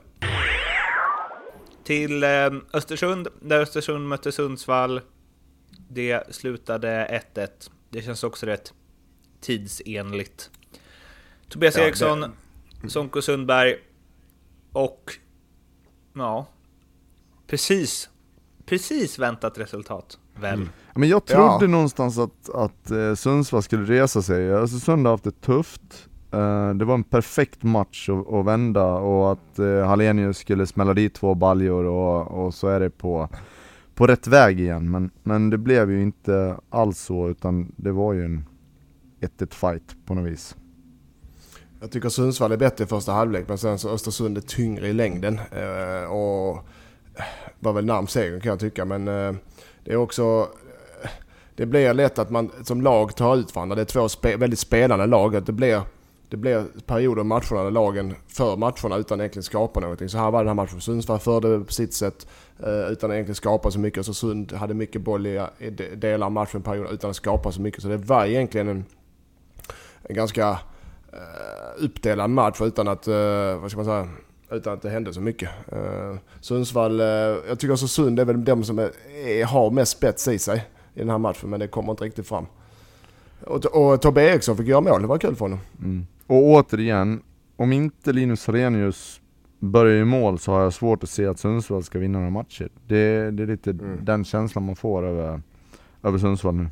[1.90, 5.00] Till eh, Östersund, där Östersund mötte Sundsvall.
[5.88, 7.48] Det slutade 1-1.
[7.90, 8.74] Det känns också rätt
[9.40, 10.50] tidsenligt.
[11.48, 12.90] Tobias ja, Eriksson, det...
[12.90, 13.76] Sonko Sundberg
[14.72, 15.12] och...
[16.14, 16.46] Ja,
[17.46, 18.11] precis
[18.66, 20.55] precis väntat resultat, väl?
[20.55, 20.68] Mm.
[20.94, 21.66] Men jag trodde ja.
[21.66, 24.50] någonstans att, att eh, Sundsvall skulle resa sig.
[24.50, 26.09] Östersund har haft det tufft.
[26.33, 30.95] Eh, det var en perfekt match att, att vända och att eh, Hallenius skulle smälla
[30.95, 33.29] dit två baljor och, och så är det på,
[33.95, 34.90] på rätt väg igen.
[34.90, 38.45] Men, men det blev ju inte alls så utan det var ju en
[39.21, 40.57] 1-1 fight på något vis.
[41.81, 44.93] Jag tycker Sundsvall är bättre i första halvlek men sen så Östersund är tyngre i
[44.93, 45.38] längden.
[45.38, 46.57] Eh, och
[47.14, 47.25] eh,
[47.59, 49.33] var väl närmst segern kan jag tycka men eh,
[49.85, 50.49] det är också
[51.03, 51.11] eh,
[51.55, 53.77] det blir lätt att man som lag tar ut varandra.
[53.77, 55.43] Det är två spe, väldigt spelande lag.
[55.45, 55.83] Det blir,
[56.31, 60.09] det blir perioder i matcherna där lagen för matcherna utan egentligen skapa någonting.
[60.09, 60.81] Så här var den här matchen.
[60.81, 62.27] Sundsvall förde på sitt sätt
[62.59, 64.07] eh, utan att egentligen skapa så mycket.
[64.07, 67.61] Så Sund hade mycket boll i, i delar av matchen perioder utan att skapa så
[67.61, 67.83] mycket.
[67.83, 68.85] Så det var egentligen en,
[70.03, 73.14] en ganska uh, uppdelad match utan att, uh,
[73.61, 74.09] vad ska man säga,
[74.51, 75.51] utan att det hände så mycket.
[75.73, 77.07] Uh, Sundsvall, uh,
[77.49, 78.90] jag tycker också Sund är väl de som är,
[79.27, 80.64] är, har mest spets i sig
[80.95, 82.47] i den här matchen men det kommer inte riktigt fram.
[83.46, 85.59] Och, och Tobbe Eriksson fick göra mål, det var kul för honom.
[85.79, 86.07] Mm.
[86.26, 87.22] Och återigen,
[87.57, 89.20] om inte Linus Harenius
[89.59, 92.68] börjar i mål så har jag svårt att se att Sundsvall ska vinna några matcher.
[92.87, 94.05] Det, det är lite mm.
[94.05, 95.42] den känslan man får över,
[96.03, 96.68] över Sundsvall nu.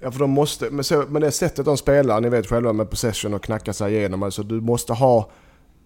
[0.00, 2.90] Ja för de måste, men, så, men det sättet de spelar, ni vet själva med
[2.90, 4.22] possession och knacka sig igenom.
[4.22, 5.30] Alltså du måste ha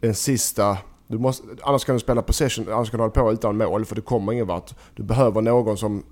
[0.00, 3.56] en sista, du måste, annars kan du spela possession, annars kan du hålla på utan
[3.56, 4.74] mål för det kommer ingen vart.
[4.94, 6.02] Du behöver någon som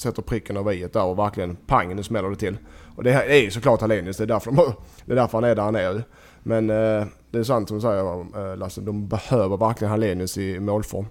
[0.00, 2.56] sätter pricken över i där och verkligen pang, nu smäller det till.
[2.96, 4.72] Och det är ju såklart Hallenius, det är därför, de,
[5.04, 6.04] det är därför han är där han är.
[6.42, 10.60] Men eh, det är sant som du säger eh, Lasse, de behöver verkligen Hallenius i
[10.60, 11.06] målform.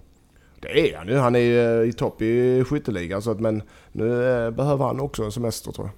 [0.60, 4.30] Det är han ju, han är eh, i topp i skytteligan så att, men nu
[4.30, 5.94] eh, behöver han också en semester tror jag.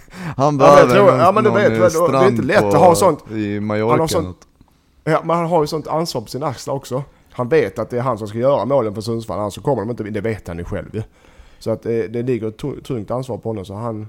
[0.36, 3.30] han behöver ja, ja, men du vet, det är inte lätt att ha sånt.
[3.30, 4.08] I Mallorca.
[4.08, 4.38] Sånt,
[5.04, 7.02] ja, men han har ju sånt ansvar på sina axlar också.
[7.32, 9.82] Han vet att det är han som ska göra målen för Sundsvall, annars så kommer
[9.82, 11.02] de inte, det vet han ju själv ju.
[11.62, 14.08] Så att det, det ligger ett tungt ansvar på honom så han...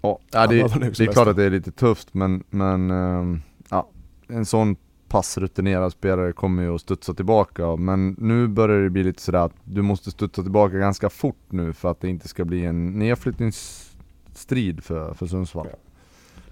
[0.00, 0.56] Ja, ja det,
[0.98, 3.88] det är klart att det är lite tufft men, men um, ja,
[4.28, 4.76] en sån
[5.08, 9.52] passrutinerad spelare kommer ju att studsa tillbaka men nu börjar det bli lite sådär att
[9.64, 14.84] du måste studsa tillbaka ganska fort nu för att det inte ska bli en nedflyttningsstrid
[14.84, 15.66] för, för Sundsvall.
[15.70, 15.78] Ja.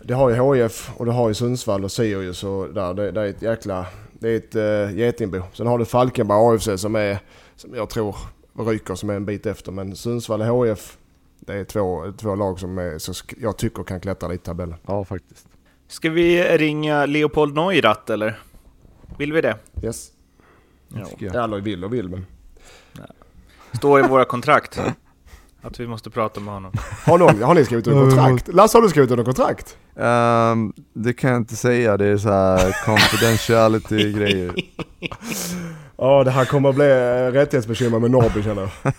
[0.02, 2.94] Det har ju HF och det har ju Sundsvall och Sirius och där.
[2.94, 3.86] Det, det är ett jäkla...
[4.20, 5.42] Det är ett uh, getingbo.
[5.52, 7.18] Sen har du Falkenberg AFC som är,
[7.56, 8.16] som jag tror
[8.66, 9.72] ryker som är en bit efter.
[9.72, 10.98] Men Sundsvall och HF,
[11.40, 14.78] det är två, två lag som är, så jag tycker kan klättra lite i tabellen.
[14.86, 15.48] Ja, faktiskt.
[15.88, 18.40] Ska vi ringa Leopold Neurath eller?
[19.18, 19.56] Vill vi det?
[19.82, 20.10] Yes.
[21.18, 21.44] Ja.
[21.44, 22.26] Eller vill och vill men...
[23.72, 24.80] Står i våra kontrakt.
[25.62, 26.72] Att vi måste prata med honom.
[27.04, 28.48] Har, någon, har ni skrivit under kontrakt?
[28.48, 29.76] Lasse, har du skrivit under kontrakt?
[29.94, 34.54] Um, det kan jag inte säga, det är så här confidentiality-grejer.
[36.00, 36.86] Ja, det här kommer att bli
[37.32, 38.92] rättighetsbekymmer med Norrby känner jag.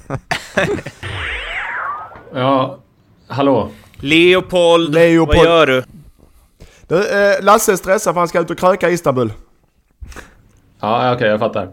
[2.34, 2.78] ja,
[3.28, 3.70] hallå?
[4.00, 5.38] Leopold, Leopold.
[5.38, 5.84] vad gör du?
[6.88, 9.34] du eh, Lasse är stressad för han ska ut och kröka i Istanbul.
[10.80, 11.70] Ja, okej, okay, jag fattar.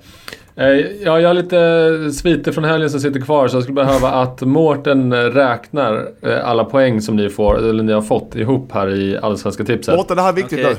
[0.56, 0.66] Eh,
[1.04, 4.40] ja, jag har lite sviter från helgen som sitter kvar så jag skulle behöva att
[4.40, 9.18] Mårten räknar eh, alla poäng som ni får, eller ni har fått ihop här i
[9.18, 9.96] Allsvenska tipset.
[9.96, 10.72] Mårten, det här är viktigt okay.
[10.72, 10.78] nu.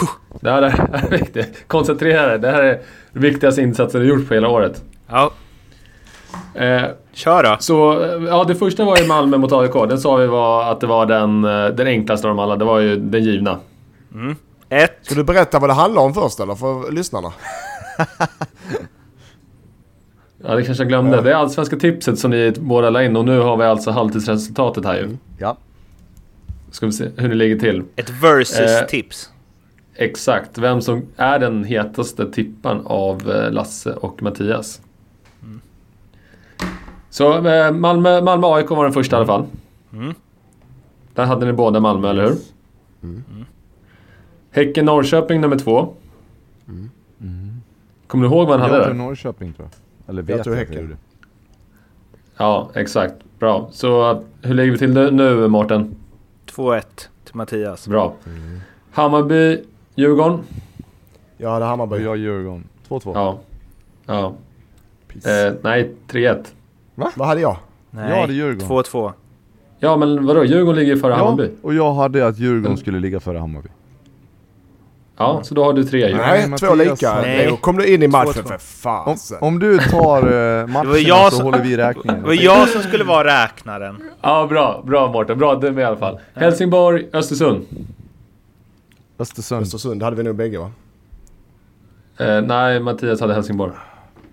[0.40, 1.68] Det här är, viktigt.
[1.68, 2.38] Koncentrera dig.
[2.38, 2.80] Det här är
[3.12, 4.82] den viktigaste insatsen du gjort på hela året.
[5.08, 5.32] Ja.
[6.54, 7.56] Eh, Kör då.
[7.60, 9.72] Så, ja, det första var ju Malmö mot AIK.
[9.72, 12.56] Den sa vi var att det var den, eh, den enklaste av dem alla.
[12.56, 13.58] Det var ju den givna.
[14.14, 14.36] Mm.
[14.68, 14.98] Ett.
[15.02, 17.32] Ska du berätta vad det handlar om först eller för lyssnarna?
[20.44, 21.16] ja, det kanske jag glömde.
[21.16, 21.22] Ja.
[21.22, 24.84] Det är allsvenska tipset som ni båda la in och nu har vi alltså halvtidsresultatet
[24.84, 25.16] här ju.
[25.38, 25.56] Ja.
[26.70, 27.82] Ska vi se hur det ligger till.
[27.96, 29.26] Ett versus-tips.
[29.26, 29.31] Eh,
[29.94, 34.80] Exakt, vem som är den hetaste tippan av eh, Lasse och Mattias.
[35.42, 35.60] Mm.
[37.10, 39.46] Så eh, Malmö, Malmö AIK var den första i alla fall.
[39.92, 40.14] Mm.
[41.14, 42.36] Där hade ni båda Malmö, eller hur?
[43.02, 43.24] Mm.
[44.50, 45.94] Häcken Norrköping nummer två.
[46.68, 46.90] Mm.
[48.06, 48.78] Kommer du ihåg vad han hade där?
[48.78, 50.10] Jag tror Norrköping tror jag.
[50.10, 50.96] Eller vet jag tror Häcken.
[52.36, 53.14] Ja, exakt.
[53.38, 53.68] Bra.
[53.72, 55.94] Så hur lägger vi till nu, nu Mårten?
[56.46, 56.82] 2-1
[57.24, 57.88] till Mattias.
[57.88, 58.14] Bra.
[58.26, 58.60] Mm.
[58.90, 60.40] Hammarby Djurgården?
[61.36, 61.96] Jag hade Hammarby.
[61.96, 62.64] Och jag Djurgården.
[62.88, 63.12] 2-2.
[63.14, 63.38] Ja.
[64.06, 64.34] Ja.
[65.14, 66.44] Eh, nej, 3-1.
[66.94, 67.10] Va?
[67.16, 67.56] Vad hade jag?
[67.90, 68.68] Nej, jag hade Djurgården.
[68.68, 69.12] 2-2.
[69.78, 70.44] Ja, men vadå?
[70.44, 71.50] Djurgården ligger före ja, Hammarby.
[71.62, 73.68] och jag hade att Djurgården skulle ligga före Hammarby.
[75.16, 76.16] Ja, så då har du tre ju.
[76.16, 77.14] Nej, Nej två lika.
[77.14, 77.56] Nej.
[77.60, 79.08] Kom du in i matchen för fan.
[79.08, 82.20] Om, om du tar uh, matchen så håller vi räkningen.
[82.20, 84.02] Det var jag som skulle vara räknaren.
[84.20, 84.82] Ja, bra.
[84.86, 85.38] Bra Mårten.
[85.38, 86.20] Bra, du med i alla fall.
[86.34, 87.66] Helsingborg, Östersund.
[89.22, 89.62] Östersund.
[89.62, 90.70] Östersund hade vi nog bägge va?
[92.18, 93.72] Eh, nej, Mattias hade Helsingborg.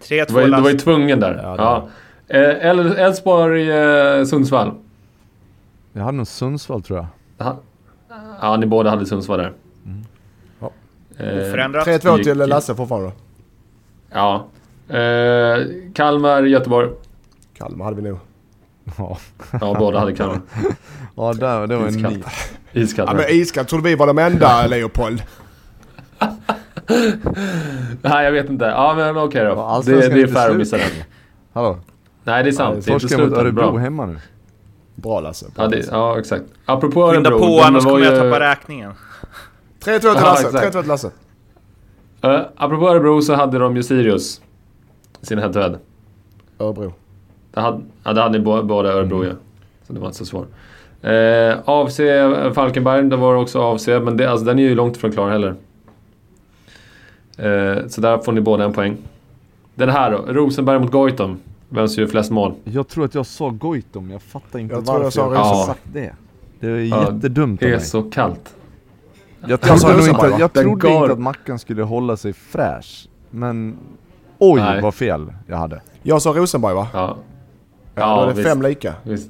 [0.01, 1.39] 3-2 du, var, du var ju tvungen där.
[1.57, 1.87] Ja,
[2.27, 4.71] Eh, Elfsborg, eh, Sundsvall.
[5.93, 6.99] Jag hade nog Sundsvall tror
[7.37, 7.45] jag.
[7.45, 7.57] Ha-
[8.41, 9.53] Ja, ni båda hade Sundsvall där.
[10.59, 10.71] Ja.
[11.17, 11.87] Eh, Oförändrat.
[11.87, 13.11] 3-2 till Lasse fortfarande.
[14.11, 14.45] Ja.
[14.95, 16.89] Eh, Kalmar, Göteborg.
[17.57, 18.19] Kalmar hade vi nog.
[18.97, 19.17] Ja,
[19.61, 20.39] Ja, båda hade Kalmar.
[21.15, 22.23] ja där, det var en ny.
[22.73, 23.09] Iskallt.
[23.11, 25.23] Ja men iskallt trodde vi var de enda Leopold.
[28.01, 28.65] Nej, jag vet inte.
[28.65, 29.49] Ja, men okej då.
[29.51, 30.85] Ja, Det, det är fair att missa den.
[31.53, 31.79] Hallå?
[32.23, 32.85] Nej, det är sant.
[32.85, 33.33] Det är inte mot.
[33.37, 33.77] Örebro Bra.
[33.79, 34.19] hemma nu.
[34.95, 35.45] Bra Lasse.
[35.55, 35.89] Bra, Ja, det, Lasse.
[35.91, 36.43] ja, exakt.
[36.65, 37.39] Apropå Skynda Örebro.
[37.47, 38.91] på, den annars kommer jag ju- tappa räkningen.
[39.83, 40.47] 3-2 till Ja, Lasse.
[40.47, 40.75] exakt.
[40.75, 41.07] 3-2 till Lasse.
[42.25, 44.41] Uh, apropå Örebro så hade de ju Sirius.
[45.21, 45.77] Sin head to head.
[46.59, 46.93] Örebro.
[47.61, 49.31] Hade, ja, det hade ni bå- båda Örebro ju.
[49.87, 50.47] Så det var inte så svårt.
[51.05, 51.99] Uh, AFC
[52.55, 55.55] Falkenberg, det var också AFC, men det, alltså, den är ju långt ifrån klar heller.
[57.37, 58.97] Eh, så där får ni båda en poäng.
[59.75, 61.39] Den här då, Rosenberg mot Goitom.
[61.69, 62.53] Vem som gör flest mål?
[62.63, 65.27] Jag tror att jag sa Goitom, jag fattar inte Jag tror jag varför sa jag,
[65.31, 65.57] Rosenberg.
[65.57, 66.13] har sagt det.
[66.59, 67.85] Det är Ja, jättedumt Det av är mig.
[67.85, 68.55] så kallt.
[69.41, 73.07] Jag Jag Rosenberg, inte, jag trodde går- inte att Mackan skulle hålla sig fräsch.
[73.29, 73.77] Men
[74.37, 74.81] oj Nej.
[74.81, 75.81] vad fel jag hade.
[76.03, 76.87] Jag sa Rosenberg va?
[76.93, 77.17] Ja.
[77.99, 78.49] Ja, då är det visst.
[78.49, 78.93] fem lika.
[79.03, 79.29] Visst.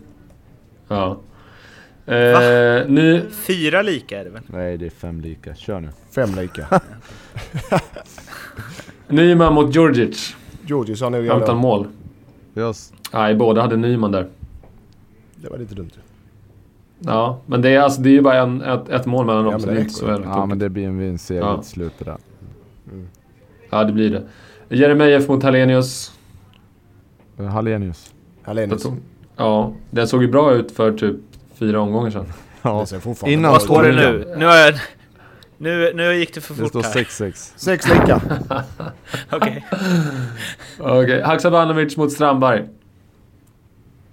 [0.88, 1.17] Ja.
[2.05, 3.21] Eh, ny...
[3.32, 4.41] Fyra lika är det väl?
[4.47, 5.89] Nej det är fem lika, kör nu.
[6.12, 6.82] Fem lika.
[9.08, 10.36] Nyman mot Djurdjic.
[10.65, 11.88] Georgie sa nog jag Utan mål.
[12.53, 14.27] Jag, s- Nej, båda hade Nyman där.
[15.36, 15.89] Det var lite dumt.
[16.99, 19.51] Ja, men det är, alltså, det är ju bara en, ett, ett mål mellan dem,
[19.51, 20.47] Ja, men så det är inte så jävla ja tokigt.
[20.49, 21.58] men det blir en vinstseger Ja.
[21.62, 22.17] till slut det där.
[23.69, 24.10] Ja, det blir
[24.69, 24.75] det.
[24.75, 26.13] Jeremejeff mot Hallenius.
[27.39, 27.45] Eh,
[28.49, 28.85] Hallenius.
[29.35, 31.15] Ja, den såg ju bra ut för typ
[31.53, 32.25] fyra omgångar sedan.
[32.62, 32.85] Ja.
[32.89, 34.35] Det Innan Vad står det nu?
[34.38, 34.73] Nu, har jag,
[35.57, 36.93] nu, nu gick det för Det fort står här.
[36.93, 37.53] 6-6.
[37.55, 38.21] Sex lika.
[39.31, 39.65] Okej.
[40.79, 42.67] Okej, Haksabanovic mot Strandberg.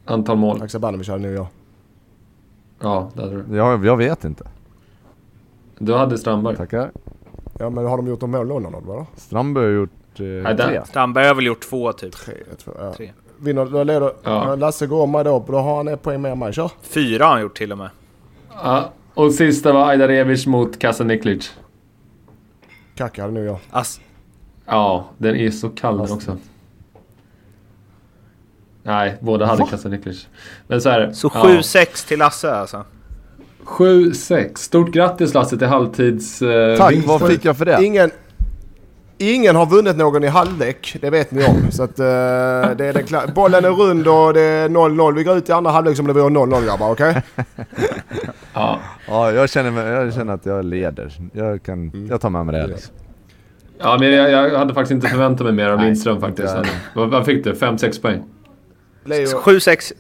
[0.05, 0.61] Antal mål.
[0.61, 1.47] Haksabanovic hade nog jag.
[2.81, 3.57] Ja, det hade du.
[3.57, 4.45] Jag, jag vet inte.
[5.79, 6.57] Du hade Strandberg.
[6.57, 6.91] Tackar.
[7.59, 9.07] Ja men har de gjort någon mål någon av dem?
[9.17, 10.81] Strandberg har gjort eh, där- tre.
[10.87, 12.13] Strandberg har väl gjort två typ.
[12.13, 12.95] Tre, två, ja.
[12.95, 13.13] Tre.
[13.39, 14.13] Vinner, då leder...
[14.23, 14.55] Ja.
[14.57, 15.45] Lasse går om mig då.
[15.49, 16.53] Då har han ett poäng mer än mig.
[16.53, 16.71] Kör.
[16.83, 17.91] Fyra har han gjort till och med.
[18.63, 21.53] Ja, och sista var Ajdarevic mot Kasaniklic.
[22.95, 23.59] Kacka hade nog jag.
[23.71, 24.01] Ass,
[24.67, 26.37] Ja, den är så kall den också.
[28.83, 30.27] Nej, båda hade Kasaniklic.
[30.67, 31.15] Men så är det.
[31.15, 31.45] så Ja.
[31.45, 32.85] 7-6 till Lasse alltså.
[33.65, 34.55] 7-6.
[34.57, 36.43] Stort grattis Lasse till halvtids...
[36.43, 37.09] Eh, Tack, vinst.
[37.09, 37.85] vad fick jag för det?
[37.85, 38.11] Ingen...
[39.19, 41.71] Ingen har vunnit någon i halvlek, det vet ni om.
[41.71, 45.15] Så att, eh, det är den bollen är rund och det är 0-0.
[45.15, 47.23] Vi går ut i andra halvlek som det vore 0-0 grabbar, okej?
[48.55, 48.79] Ja.
[49.09, 51.13] Ja, jag känner, mig, jag känner att jag leder.
[51.33, 52.07] Jag, kan, Mm.
[52.11, 52.95] jag tar med mig det liksom.
[53.79, 56.55] ja, men jag, jag hade faktiskt inte förväntat mig mer av Lindström faktiskt.
[56.95, 57.53] Vad, fick du?
[57.53, 58.23] 5-6 poäng?
[59.05, 59.93] Leo, 7-6.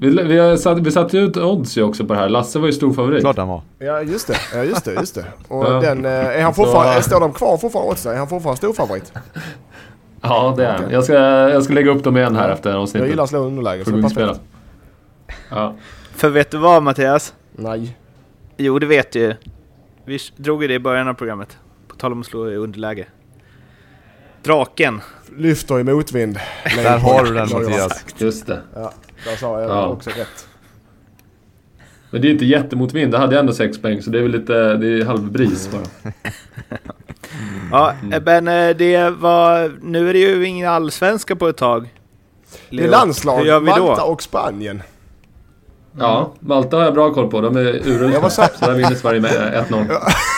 [0.00, 2.28] Vi, vi, satt, vi satte ut odds ju också på det här.
[2.28, 3.20] Lasse var ju stor favorit.
[3.20, 3.62] Klart han var.
[3.78, 5.24] ja just det, ja just det, just det.
[5.48, 5.80] Och Ja.
[5.80, 8.14] den, eh, är han fortfarande, Så- står de kvar fortfarande sig?
[8.14, 9.12] Är han fortfarande storfavorit?
[10.20, 10.90] Ja, det är han.
[10.90, 11.14] jag ska,
[11.50, 13.08] jag ska lägga upp dem igen här efter Jag avsnittet.
[13.08, 14.40] gillar att slå underläge, så perfekt.
[15.50, 15.74] Ja.
[16.14, 17.34] För vet du vad Mattias?
[17.52, 17.96] Nej.
[18.56, 19.34] Jo, det vet du ju.
[20.04, 21.58] Vi drog ju det i början av programmet.
[21.88, 23.06] På tal om att slå i underläge.
[24.42, 25.00] Draken.
[25.36, 26.38] Lyfter i motvind.
[26.76, 27.48] Där har du den.
[27.52, 28.04] Mattias.
[28.18, 28.60] Just det.
[28.74, 28.92] Ja,
[29.24, 29.86] där sa jag Ja.
[29.86, 30.46] också rätt.
[32.10, 33.12] Men det är inte jättemotvind.
[33.12, 34.52] Det hade jag ändå 6 poäng, så det är väl lite...
[34.76, 36.12] Det är halvbris bara.
[37.72, 39.72] Ja, men eh, det var...
[39.82, 41.94] Nu är det ju ingen allsvenska på ett tag.
[42.70, 43.86] Det är Leo, landslag, Hur gör vi då?
[43.86, 44.82] Malta och Spanien.
[45.98, 47.40] Ja, Malta har jag bra koll på.
[47.40, 48.30] De är Jag urusla.
[48.30, 49.30] Så där vinner Sverige med
[49.70, 49.86] 1-0.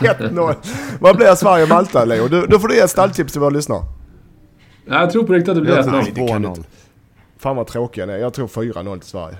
[0.00, 0.54] 1-0.
[1.00, 2.28] Vad blir Sverige och Malta Leo?
[2.28, 3.82] Du, då får du ge ett stalltips till våra lyssnare.
[4.86, 6.04] Nej, jag tror på riktigt att det blir Jag tror 1-0.
[6.14, 6.56] det kan du 2-0.
[6.56, 6.68] inte.
[7.38, 8.16] Fan vad tråkiga ni är.
[8.18, 9.36] Jag tror 4-0 till Sverige.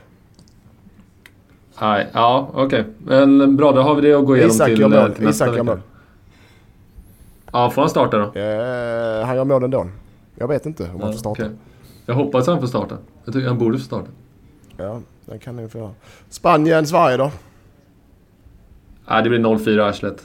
[1.80, 2.84] Nej, ja, okej.
[2.98, 5.12] Men bra, då har vi det att gå igenom Isak till, eh, mål.
[5.14, 5.62] till nästa Isak vecka.
[5.64, 5.80] mål.
[7.52, 8.24] Ja, får han starta då?
[8.40, 9.86] Eh, han gör mål ändå.
[10.36, 11.42] Jag vet inte om han Ja, får starta.
[11.42, 11.50] okej.
[12.06, 12.96] Jag hoppas han får starta.
[13.24, 14.08] Jag tycker han borde få starta.
[14.76, 15.90] Ja, det kan ni få göra.
[16.30, 17.30] Spanien, Sverige då?
[19.10, 20.22] Nej, det blir 0-4 arslet.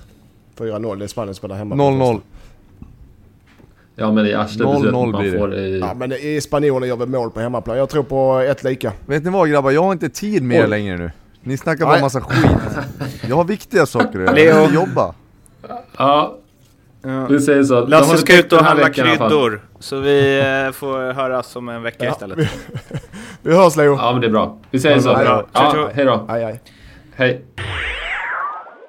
[0.57, 0.95] 4-0.
[0.99, 1.75] Det är Spanien spelar hemma.
[1.75, 2.21] 0-0.
[3.95, 5.37] Ja, men i arslet 0-0 betyder att man blir det.
[5.39, 5.79] får i...
[5.79, 7.77] Ja, men i spanjorerna gör vi mål på hemmaplan.
[7.77, 8.93] Jag tror på ett lika.
[9.05, 11.11] Vet ni vad grabbar, jag har inte tid med er längre nu.
[11.43, 12.01] Ni snackar bara Nej.
[12.01, 12.51] massa skit.
[13.29, 14.31] Jag har viktiga saker att göra.
[14.31, 14.45] Leo.
[14.49, 15.13] Jag måste jobba.
[15.97, 16.37] Ja,
[17.01, 17.25] Ja.
[17.29, 17.85] vi säger så.
[17.85, 19.61] Lasse det ska ut och den här handla kryddor.
[19.79, 22.37] Så vi eh, får höras om en vecka Ja, istället.
[23.41, 23.95] vi, hörs Leo.
[23.95, 24.57] Ja, men det är bra.
[24.71, 25.13] Vi säger så.
[25.13, 25.45] Bra.
[25.53, 25.89] Ja, Tjo, tjo.
[25.93, 26.25] hej då.
[26.27, 26.59] Aj, aj.
[27.15, 27.41] Hej.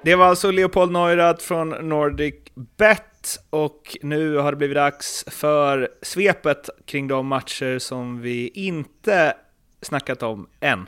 [0.07, 2.35] Det var alltså Leopold Neurath från Nordic
[2.77, 9.33] Bet och nu har det blivit dags för svepet kring de matcher som vi inte
[9.81, 10.87] snackat om än.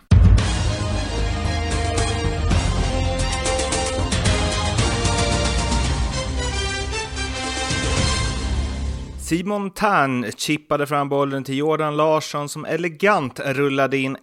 [9.29, 14.17] Simon Tern chippade fram bollen till Jordan Larsson som elegant rullade in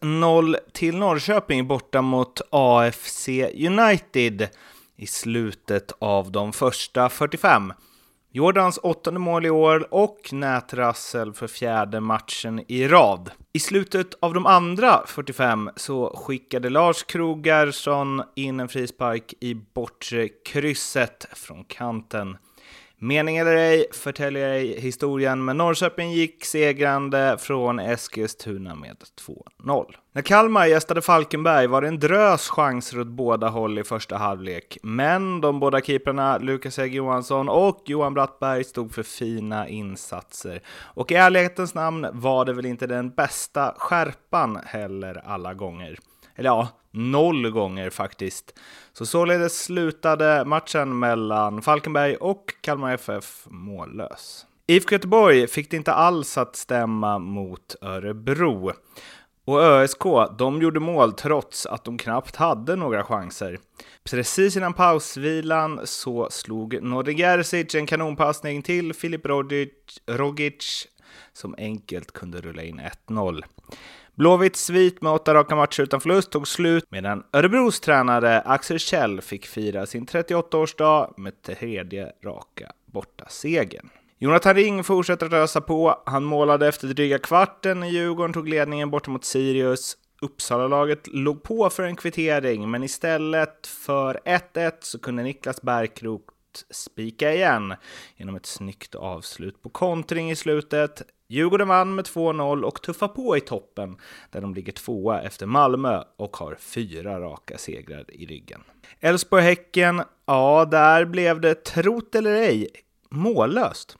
[0.00, 4.48] 1-0 till Norrköping borta mot AFC United
[4.96, 7.72] i slutet av de första 45.
[8.32, 13.30] Jordans åttonde mål i år och nätrassel för fjärde matchen i rad.
[13.52, 20.28] I slutet av de andra 45 så skickade Lars Krogarsson in en frispark i bortre
[20.28, 22.36] krysset från kanten.
[23.02, 28.96] Mening eller ej förtäljer ej historien, men Norrköping gick segrande från Eskilstuna med
[29.64, 29.94] 2-0.
[30.12, 34.78] När Kalmar gästade Falkenberg var det en drös chanser åt båda håll i första halvlek,
[34.82, 40.62] men de båda keeprarna Lukas Hägg Johansson och Johan Brattberg stod för fina insatser.
[40.68, 45.98] Och i ärlighetens namn var det väl inte den bästa skärpan heller alla gånger.
[46.36, 48.58] Eller ja, noll gånger faktiskt.
[48.92, 54.46] Så således slutade matchen mellan Falkenberg och Kalmar FF mållös.
[54.66, 58.72] IFK Göteborg fick det inte alls att stämma mot Örebro.
[59.44, 60.02] Och ÖSK,
[60.38, 63.58] de gjorde mål trots att de knappt hade några chanser.
[64.04, 69.26] Precis innan pausvilan så slog Nordin Gerzic en kanonpassning till Filip
[70.06, 70.88] Rogic
[71.32, 73.42] som enkelt kunde rulla in 1-0.
[74.20, 79.20] Blåvitts svit med åtta raka matcher utan förlust tog slut medan Örebros tränare Axel Kjell
[79.20, 83.88] fick fira sin 38-årsdag med tredje raka bortasegern.
[84.18, 86.02] Jonathan Ring fortsätter att ösa på.
[86.06, 89.96] Han målade efter dryga kvarten när Djurgården tog ledningen bort mot Sirius.
[90.22, 96.24] Uppsala-laget låg på för en kvittering, men istället för 1-1 så kunde Niklas Bergkrok
[96.70, 97.74] spika igen
[98.16, 101.02] genom ett snyggt avslut på kontring i slutet.
[101.28, 103.96] Djurgården vann med 2-0 och tuffar på i toppen
[104.30, 108.60] där de ligger tvåa efter Malmö och har fyra raka segrar i ryggen.
[109.00, 112.68] Elfsborg-Häcken, ja, där blev det, trot eller ej,
[113.10, 113.96] mållöst.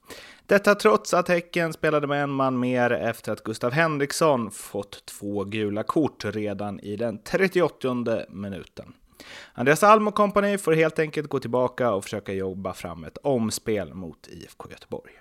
[0.47, 5.45] Detta trots att Häcken spelade med en man mer efter att Gustav Henriksson fått två
[5.45, 7.95] gula kort redan i den 38
[8.29, 8.93] minuten.
[9.53, 13.95] Andreas Alm och kompani får helt enkelt gå tillbaka och försöka jobba fram ett omspel
[13.95, 15.13] mot IFK Göteborg.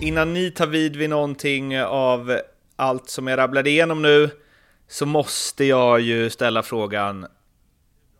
[0.00, 2.38] Innan ni tar vid vid någonting av
[2.76, 4.30] allt som jag rabblade igenom nu
[4.88, 7.26] så måste jag ju ställa frågan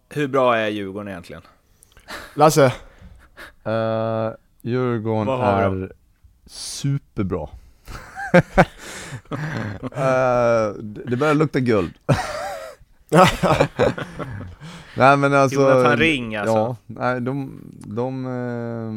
[0.08, 1.42] hur bra är Djurgården egentligen?
[2.34, 2.72] Lasse?
[3.66, 4.30] Uh,
[4.60, 5.92] Djurgården är
[6.46, 7.42] superbra.
[9.82, 11.92] uh, det börjar lukta guld.
[14.96, 18.92] nej men alltså Jonathan Ring alltså Ja, nej de, de eh,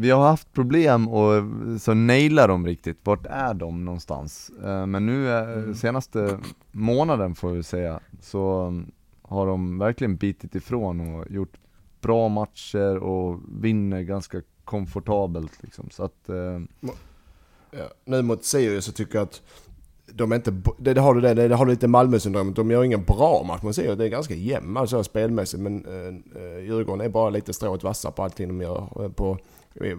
[0.00, 1.44] Vi har haft problem och
[1.80, 4.50] så naila dem riktigt, vart är de någonstans?
[4.64, 5.74] Eh, men nu mm.
[5.74, 6.38] senaste
[6.72, 8.74] månaden får vi säga, så
[9.22, 11.56] har de verkligen bitit ifrån och gjort
[12.00, 16.60] bra matcher och vinner ganska komfortabelt liksom, så att eh,
[17.70, 19.42] ja, Nu mot Sirius så tycker jag att
[20.06, 22.56] de är inte, det, det har du det, det har du lite Malmö-syndromet.
[22.56, 23.98] De gör ingen bra match mot Sirius.
[23.98, 25.62] Det är ganska jämna alltså, spelmässigt.
[25.62, 29.04] Men eh, eh, Djurgården är bara lite strået vassa på allting de gör.
[29.04, 29.38] Eh, på,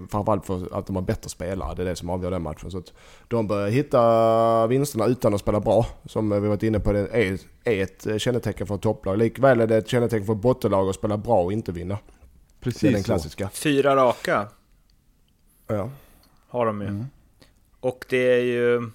[0.09, 1.75] framförallt för att de har bättre spelare.
[1.75, 2.71] Det är det som avgör den matchen.
[2.71, 2.93] Så att
[3.27, 5.85] de börjar hitta vinsterna utan att spela bra.
[6.05, 9.17] Som vi varit inne på, det är, är ett kännetecken för ett topplag.
[9.17, 11.97] Likväl är det ett kännetecken för ett bottenlag att spela bra och inte vinna.
[12.65, 13.49] Precis det är den klassiska.
[13.49, 13.55] Så.
[13.55, 14.47] Fyra raka.
[15.67, 15.89] Ja.
[16.47, 16.87] Har de ju.
[16.87, 17.05] Mm.
[17.79, 18.89] Och det är ju...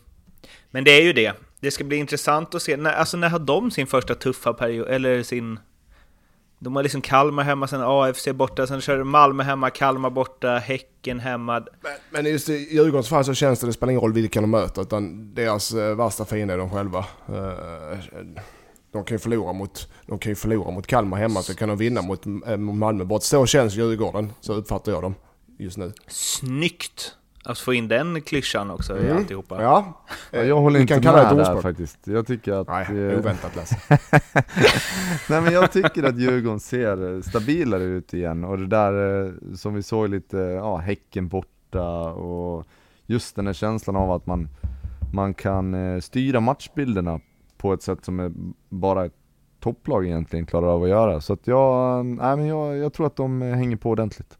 [0.71, 1.33] Men det är ju det.
[1.61, 2.77] Det ska bli intressant att se.
[2.77, 4.89] När, alltså när har de sin första tuffa period?
[4.89, 5.59] Eller sin...
[6.59, 11.21] De har liksom Kalmar hemma, sen AFC borta, sen kör Malmö hemma, Kalmar borta, Häcken
[11.21, 11.61] hemma.
[11.81, 14.51] Men, men just i Djurgårdens fall så känns det, det spelar ingen roll vilka de
[14.51, 16.99] möter, utan deras uh, värsta fiende är de själva.
[17.29, 17.99] Uh,
[18.93, 21.79] de kan ju förlora mot, de kan ju förlora mot Kalmar hemma, så kan de
[21.79, 23.23] vinna mot, mot Malmö bort.
[23.23, 25.15] Så känns Djurgården, så uppfattar jag dem
[25.59, 25.93] just nu.
[26.09, 27.17] Snyggt!
[27.45, 29.17] Att få in den klyschan också i mm.
[29.17, 29.63] alltihopa.
[29.63, 30.03] Ja.
[30.31, 31.99] ja jag håller inte kan med där faktiskt.
[32.05, 32.69] Jag tycker att...
[32.69, 33.77] Nej, oväntat Lasse.
[35.29, 39.75] Nej men jag tycker att Djurgården ser stabilare ut igen och det där eh, som
[39.75, 42.67] vi såg lite, ja Häcken borta och
[43.07, 44.49] just den här känslan av att man,
[45.13, 47.21] man kan eh, styra matchbilderna
[47.61, 48.33] på ett sätt som är
[48.69, 49.15] bara ett
[49.61, 51.21] topplag egentligen klarar av att göra.
[51.21, 54.39] Så att jag, nej men jag, jag tror att de hänger på ordentligt.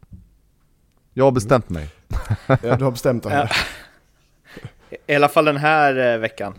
[1.15, 1.89] Jag har bestämt mig.
[2.63, 3.49] ja, du har bestämt dig.
[5.07, 6.55] I alla fall den här eh, veckan.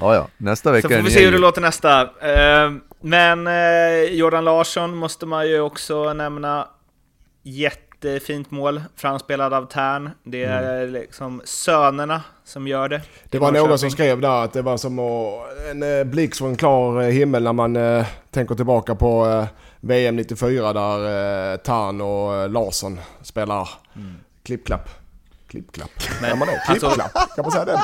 [0.00, 0.28] Ja, ja.
[0.36, 2.02] Nästa vecka Så får vi se hur det låter nästa.
[2.02, 6.68] Eh, men eh, Jordan Larsson måste man ju också nämna.
[8.04, 10.10] Jättefint mål, framspelad av Tern.
[10.24, 10.92] Det är mm.
[10.92, 13.02] liksom sönerna som gör det.
[13.30, 14.98] Det var någon som skrev där att det var som
[15.70, 17.78] en blixt från klar himmel när man
[18.30, 19.46] tänker tillbaka på
[19.80, 24.14] VM 94 där eh, Tarn och eh, Larsson spelar mm.
[24.42, 24.88] klipp-klapp.
[25.48, 25.90] Klipp-klapp.
[26.22, 27.16] Men, man Klipp-klapp.
[27.16, 27.80] Alltså, kan man säga det?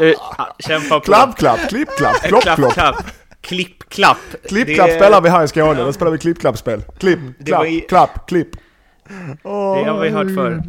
[0.00, 1.04] Ja, kämpa på.
[1.04, 2.94] Klapp-klapp, klipp-klapp, klopp-klopp.
[3.40, 4.18] Klipp-klapp.
[4.48, 4.96] Klipp-klapp det...
[4.96, 5.84] spelar vi här i Skåne.
[5.84, 6.82] Då spelar vi klipp-klapp-spel.
[6.98, 7.80] Klipp, klapp, i...
[7.80, 8.48] klapp, klipp.
[9.42, 10.62] Det har vi hört förr.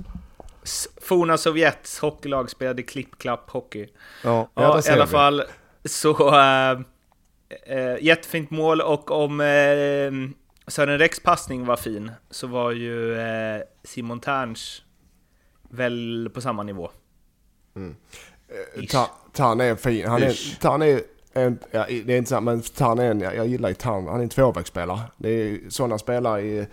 [1.02, 3.88] Forna Sovjets hockeylag spelade klipp-klapp hockey.
[4.24, 5.44] Ja, ja i alla fall
[5.86, 6.36] så...
[6.36, 6.80] Äh,
[7.66, 10.12] eh, jättefint mål och om eh,
[10.68, 14.82] Sören Rex passning var fin så var ju eh, Simon Terns
[15.70, 16.92] väl på samma nivå.
[17.76, 17.96] Mm.
[18.76, 20.08] Eh, Tarn är fin.
[20.08, 21.02] Han är, Tarn är
[21.34, 24.08] en, ja, det är inte så, men Tarn är en, jag gillar ju Tarn.
[24.08, 25.00] Han är en tvåvägsspelare.
[25.18, 26.68] Det är sådana spelare i,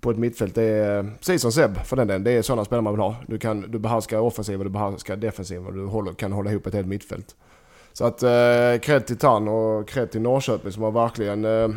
[0.00, 0.54] på ett mittfält.
[0.54, 2.24] Det är eh, precis som Seb för den delen.
[2.24, 3.16] Det är sådana spelare man vill ha.
[3.26, 6.66] Du, kan, du behärskar offensiv och du behärskar defensiv och du håller, kan hålla ihop
[6.66, 7.36] ett helt mittfält.
[7.92, 11.68] Så att eh, cred till Tann och cred till Norrköping som har verkligen eh,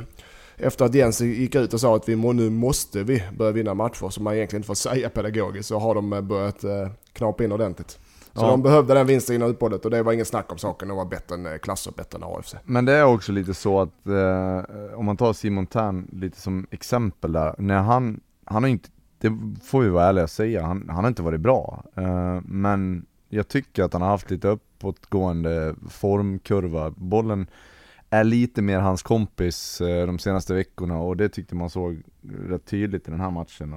[0.57, 3.73] efter att Jens gick ut och sa att vi må, nu måste vi börja vinna
[3.73, 7.43] matcher som man egentligen inte får säga pedagogiskt så har de eh, börjat eh, knapa
[7.43, 7.99] in ordentligt.
[8.35, 8.47] Så ja.
[8.47, 10.87] de behövde den vinsten innan uppehållet och det var ingen snack om saken.
[10.87, 12.55] De var bättre än eh, klasser, bättre än AFC.
[12.63, 16.67] Men det är också lite så att eh, om man tar Simon Tern lite som
[16.71, 17.55] exempel där.
[17.57, 19.31] När han, han har inte, det
[19.63, 21.83] får vi vara ärliga och säga, han, han har inte varit bra.
[21.95, 26.91] Eh, men jag tycker att han har haft lite uppåtgående formkurva.
[26.91, 27.47] Bollen
[28.09, 32.03] är lite mer hans kompis eh, de senaste veckorna och det tyckte man såg
[32.49, 33.73] rätt tydligt i den här matchen.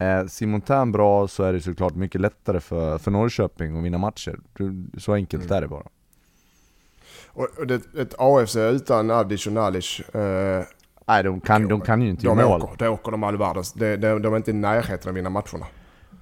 [0.00, 3.84] Eh, är Simon Thern bra så är det såklart mycket lättare för, för Norrköping att
[3.84, 4.38] vinna matcher.
[4.98, 5.56] Så enkelt mm.
[5.56, 5.86] är det bara.
[7.32, 10.64] Och det, ett AFC utan Adic och Nalic eh,
[11.06, 12.62] Nej, de kan, de kan ju inte göra mål.
[12.62, 13.72] Åker, då åker de all världens.
[13.72, 15.66] De, de, de är inte i närheten av att vinna matcherna.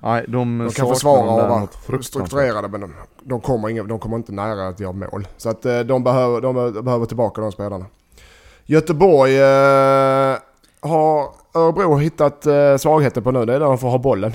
[0.00, 4.16] Nej, de, de kan försvara och vara strukturerade men de, de, kommer inga, de kommer
[4.16, 5.28] inte nära att göra mål.
[5.36, 7.86] Så att eh, de behöver, de behöver tillbaka de spelarna.
[8.64, 10.36] Göteborg eh,
[10.80, 13.44] har Örebro hittat eh, svagheten på nu.
[13.44, 14.32] Det är där de får ha bollen.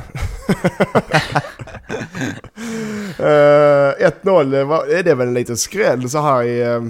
[3.18, 4.56] eh, 1-0,
[4.98, 6.62] är det väl en liten skräll så här i...
[6.62, 6.82] Eh,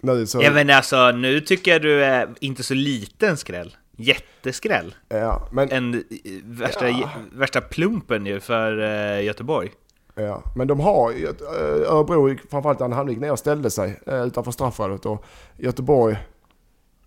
[0.00, 0.42] nu så...
[0.42, 4.94] Ja men alltså nu tycker jag du är inte så liten skräll jätteskräll.
[5.08, 6.04] Ja, men, en
[6.44, 7.10] värsta, ja.
[7.32, 9.70] värsta plumpen ju för uh, Göteborg.
[10.14, 11.12] Ja, men de har
[11.86, 15.24] Örebro, framförallt Anna Hamlik, ner och ställde sig utanför straffområdet och
[15.56, 16.16] Göteborg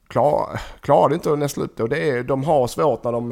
[0.08, 1.84] klar, klarade inte att näsla upp det.
[1.84, 3.32] Och det är, de har svårt när de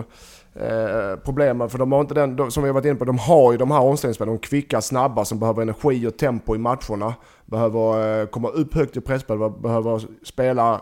[0.54, 3.52] eh, problemen, för de har inte den, som vi har varit inne på, de har
[3.52, 7.16] ju de här omställningsspelarna, de kvicka, snabba som behöver energi och tempo i matcherna.
[7.46, 10.82] Behöver eh, komma upp högt i presspel, behöver spela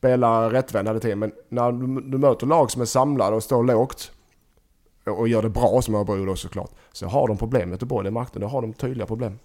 [0.00, 1.18] spela rättvänd hela tiden.
[1.18, 4.12] Men när du, du möter lag som är samlade och står lågt
[5.06, 6.70] och gör det bra som Örebro då såklart.
[6.92, 9.38] Så har de problem med Göteborg, det märkte då har de tydliga problem.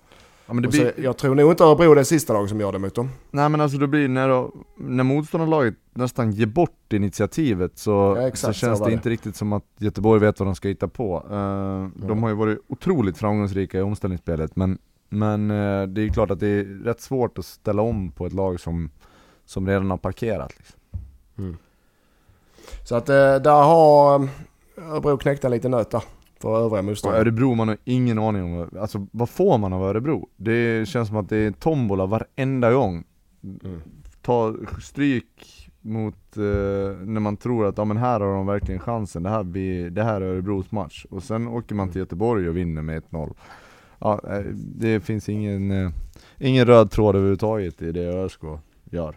[0.47, 0.93] Ja, men det blir...
[0.95, 3.09] så, jag tror nog inte Örebro är det sista laget som gör det mot dem.
[3.31, 8.27] Nej men alltså det blir när, då, när motståndarlaget nästan ger bort initiativet så, ja,
[8.27, 10.67] exakt, så känns så det, det, inte riktigt som att Göteborg vet vad de ska
[10.67, 11.25] hitta på.
[11.31, 11.89] Uh, ja.
[12.07, 14.77] De har ju varit otroligt framgångsrika i omställningsspelet men,
[15.09, 18.33] men uh, det är klart att det är rätt svårt att ställa om på ett
[18.33, 18.89] lag som
[19.45, 20.53] som redan har parkerat.
[20.57, 20.79] Liksom.
[21.37, 21.57] Mm.
[22.83, 24.29] Så att eh, där har eh,
[24.91, 26.03] Örebro knäckt en liten nöt där
[26.45, 27.21] för övriga motståndare.
[27.21, 30.29] Örebro, man har ingen aning om, alltså vad får man av Örebro?
[30.37, 33.03] Det känns som att det är tombola varenda gång.
[33.43, 33.81] Mm.
[34.21, 36.43] Ta stryk mot, eh,
[37.05, 40.03] när man tror att ja, men här har de verkligen chansen, det här, blir, det
[40.03, 41.05] här är Örebros match.
[41.09, 43.33] Och sen åker man till Göteborg och vinner med 1-0.
[43.99, 45.91] Ja, eh, det finns ingen, eh,
[46.37, 48.41] ingen röd tråd överhuvudtaget i det ÖSK
[48.83, 49.15] gör.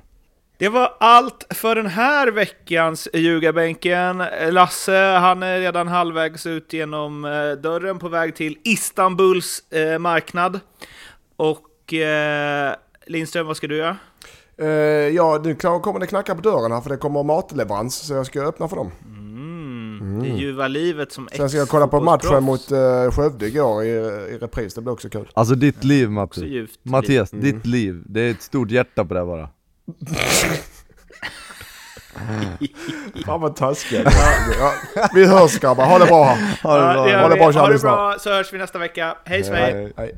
[0.58, 4.22] Det var allt för den här veckans ljugarbänken.
[4.50, 7.30] Lasse, han är redan halvvägs ut genom eh,
[7.62, 10.60] dörren på väg till Istanbuls eh, marknad.
[11.36, 12.74] Och eh,
[13.06, 13.96] Lindström, vad ska du göra?
[14.56, 14.68] Eh,
[15.14, 18.42] ja, nu kommer det knacka på dörren här för det kommer matleverans, så jag ska
[18.42, 18.90] öppna för dem.
[19.06, 20.22] Mm, mm.
[20.22, 23.88] Det ljuva livet som Sen ska jag kolla på matchen mot uh, Skövde igår i,
[23.88, 25.28] i repris, det blir också kul.
[25.34, 26.66] Alltså ditt liv Matti.
[26.82, 27.32] Mattias.
[27.32, 27.44] Mm.
[27.44, 28.02] ditt liv.
[28.06, 29.48] Det är ett stort hjärta på det bara.
[33.26, 34.02] Fan vad taskigt.
[34.04, 34.12] Ja,
[35.14, 36.58] vi hörs grabbar, ha det bra här.
[36.62, 39.16] Ha det bra, ha det bra, ha det bra så hörs vi nästa vecka.
[39.24, 39.42] Hej.
[39.96, 40.14] Hej.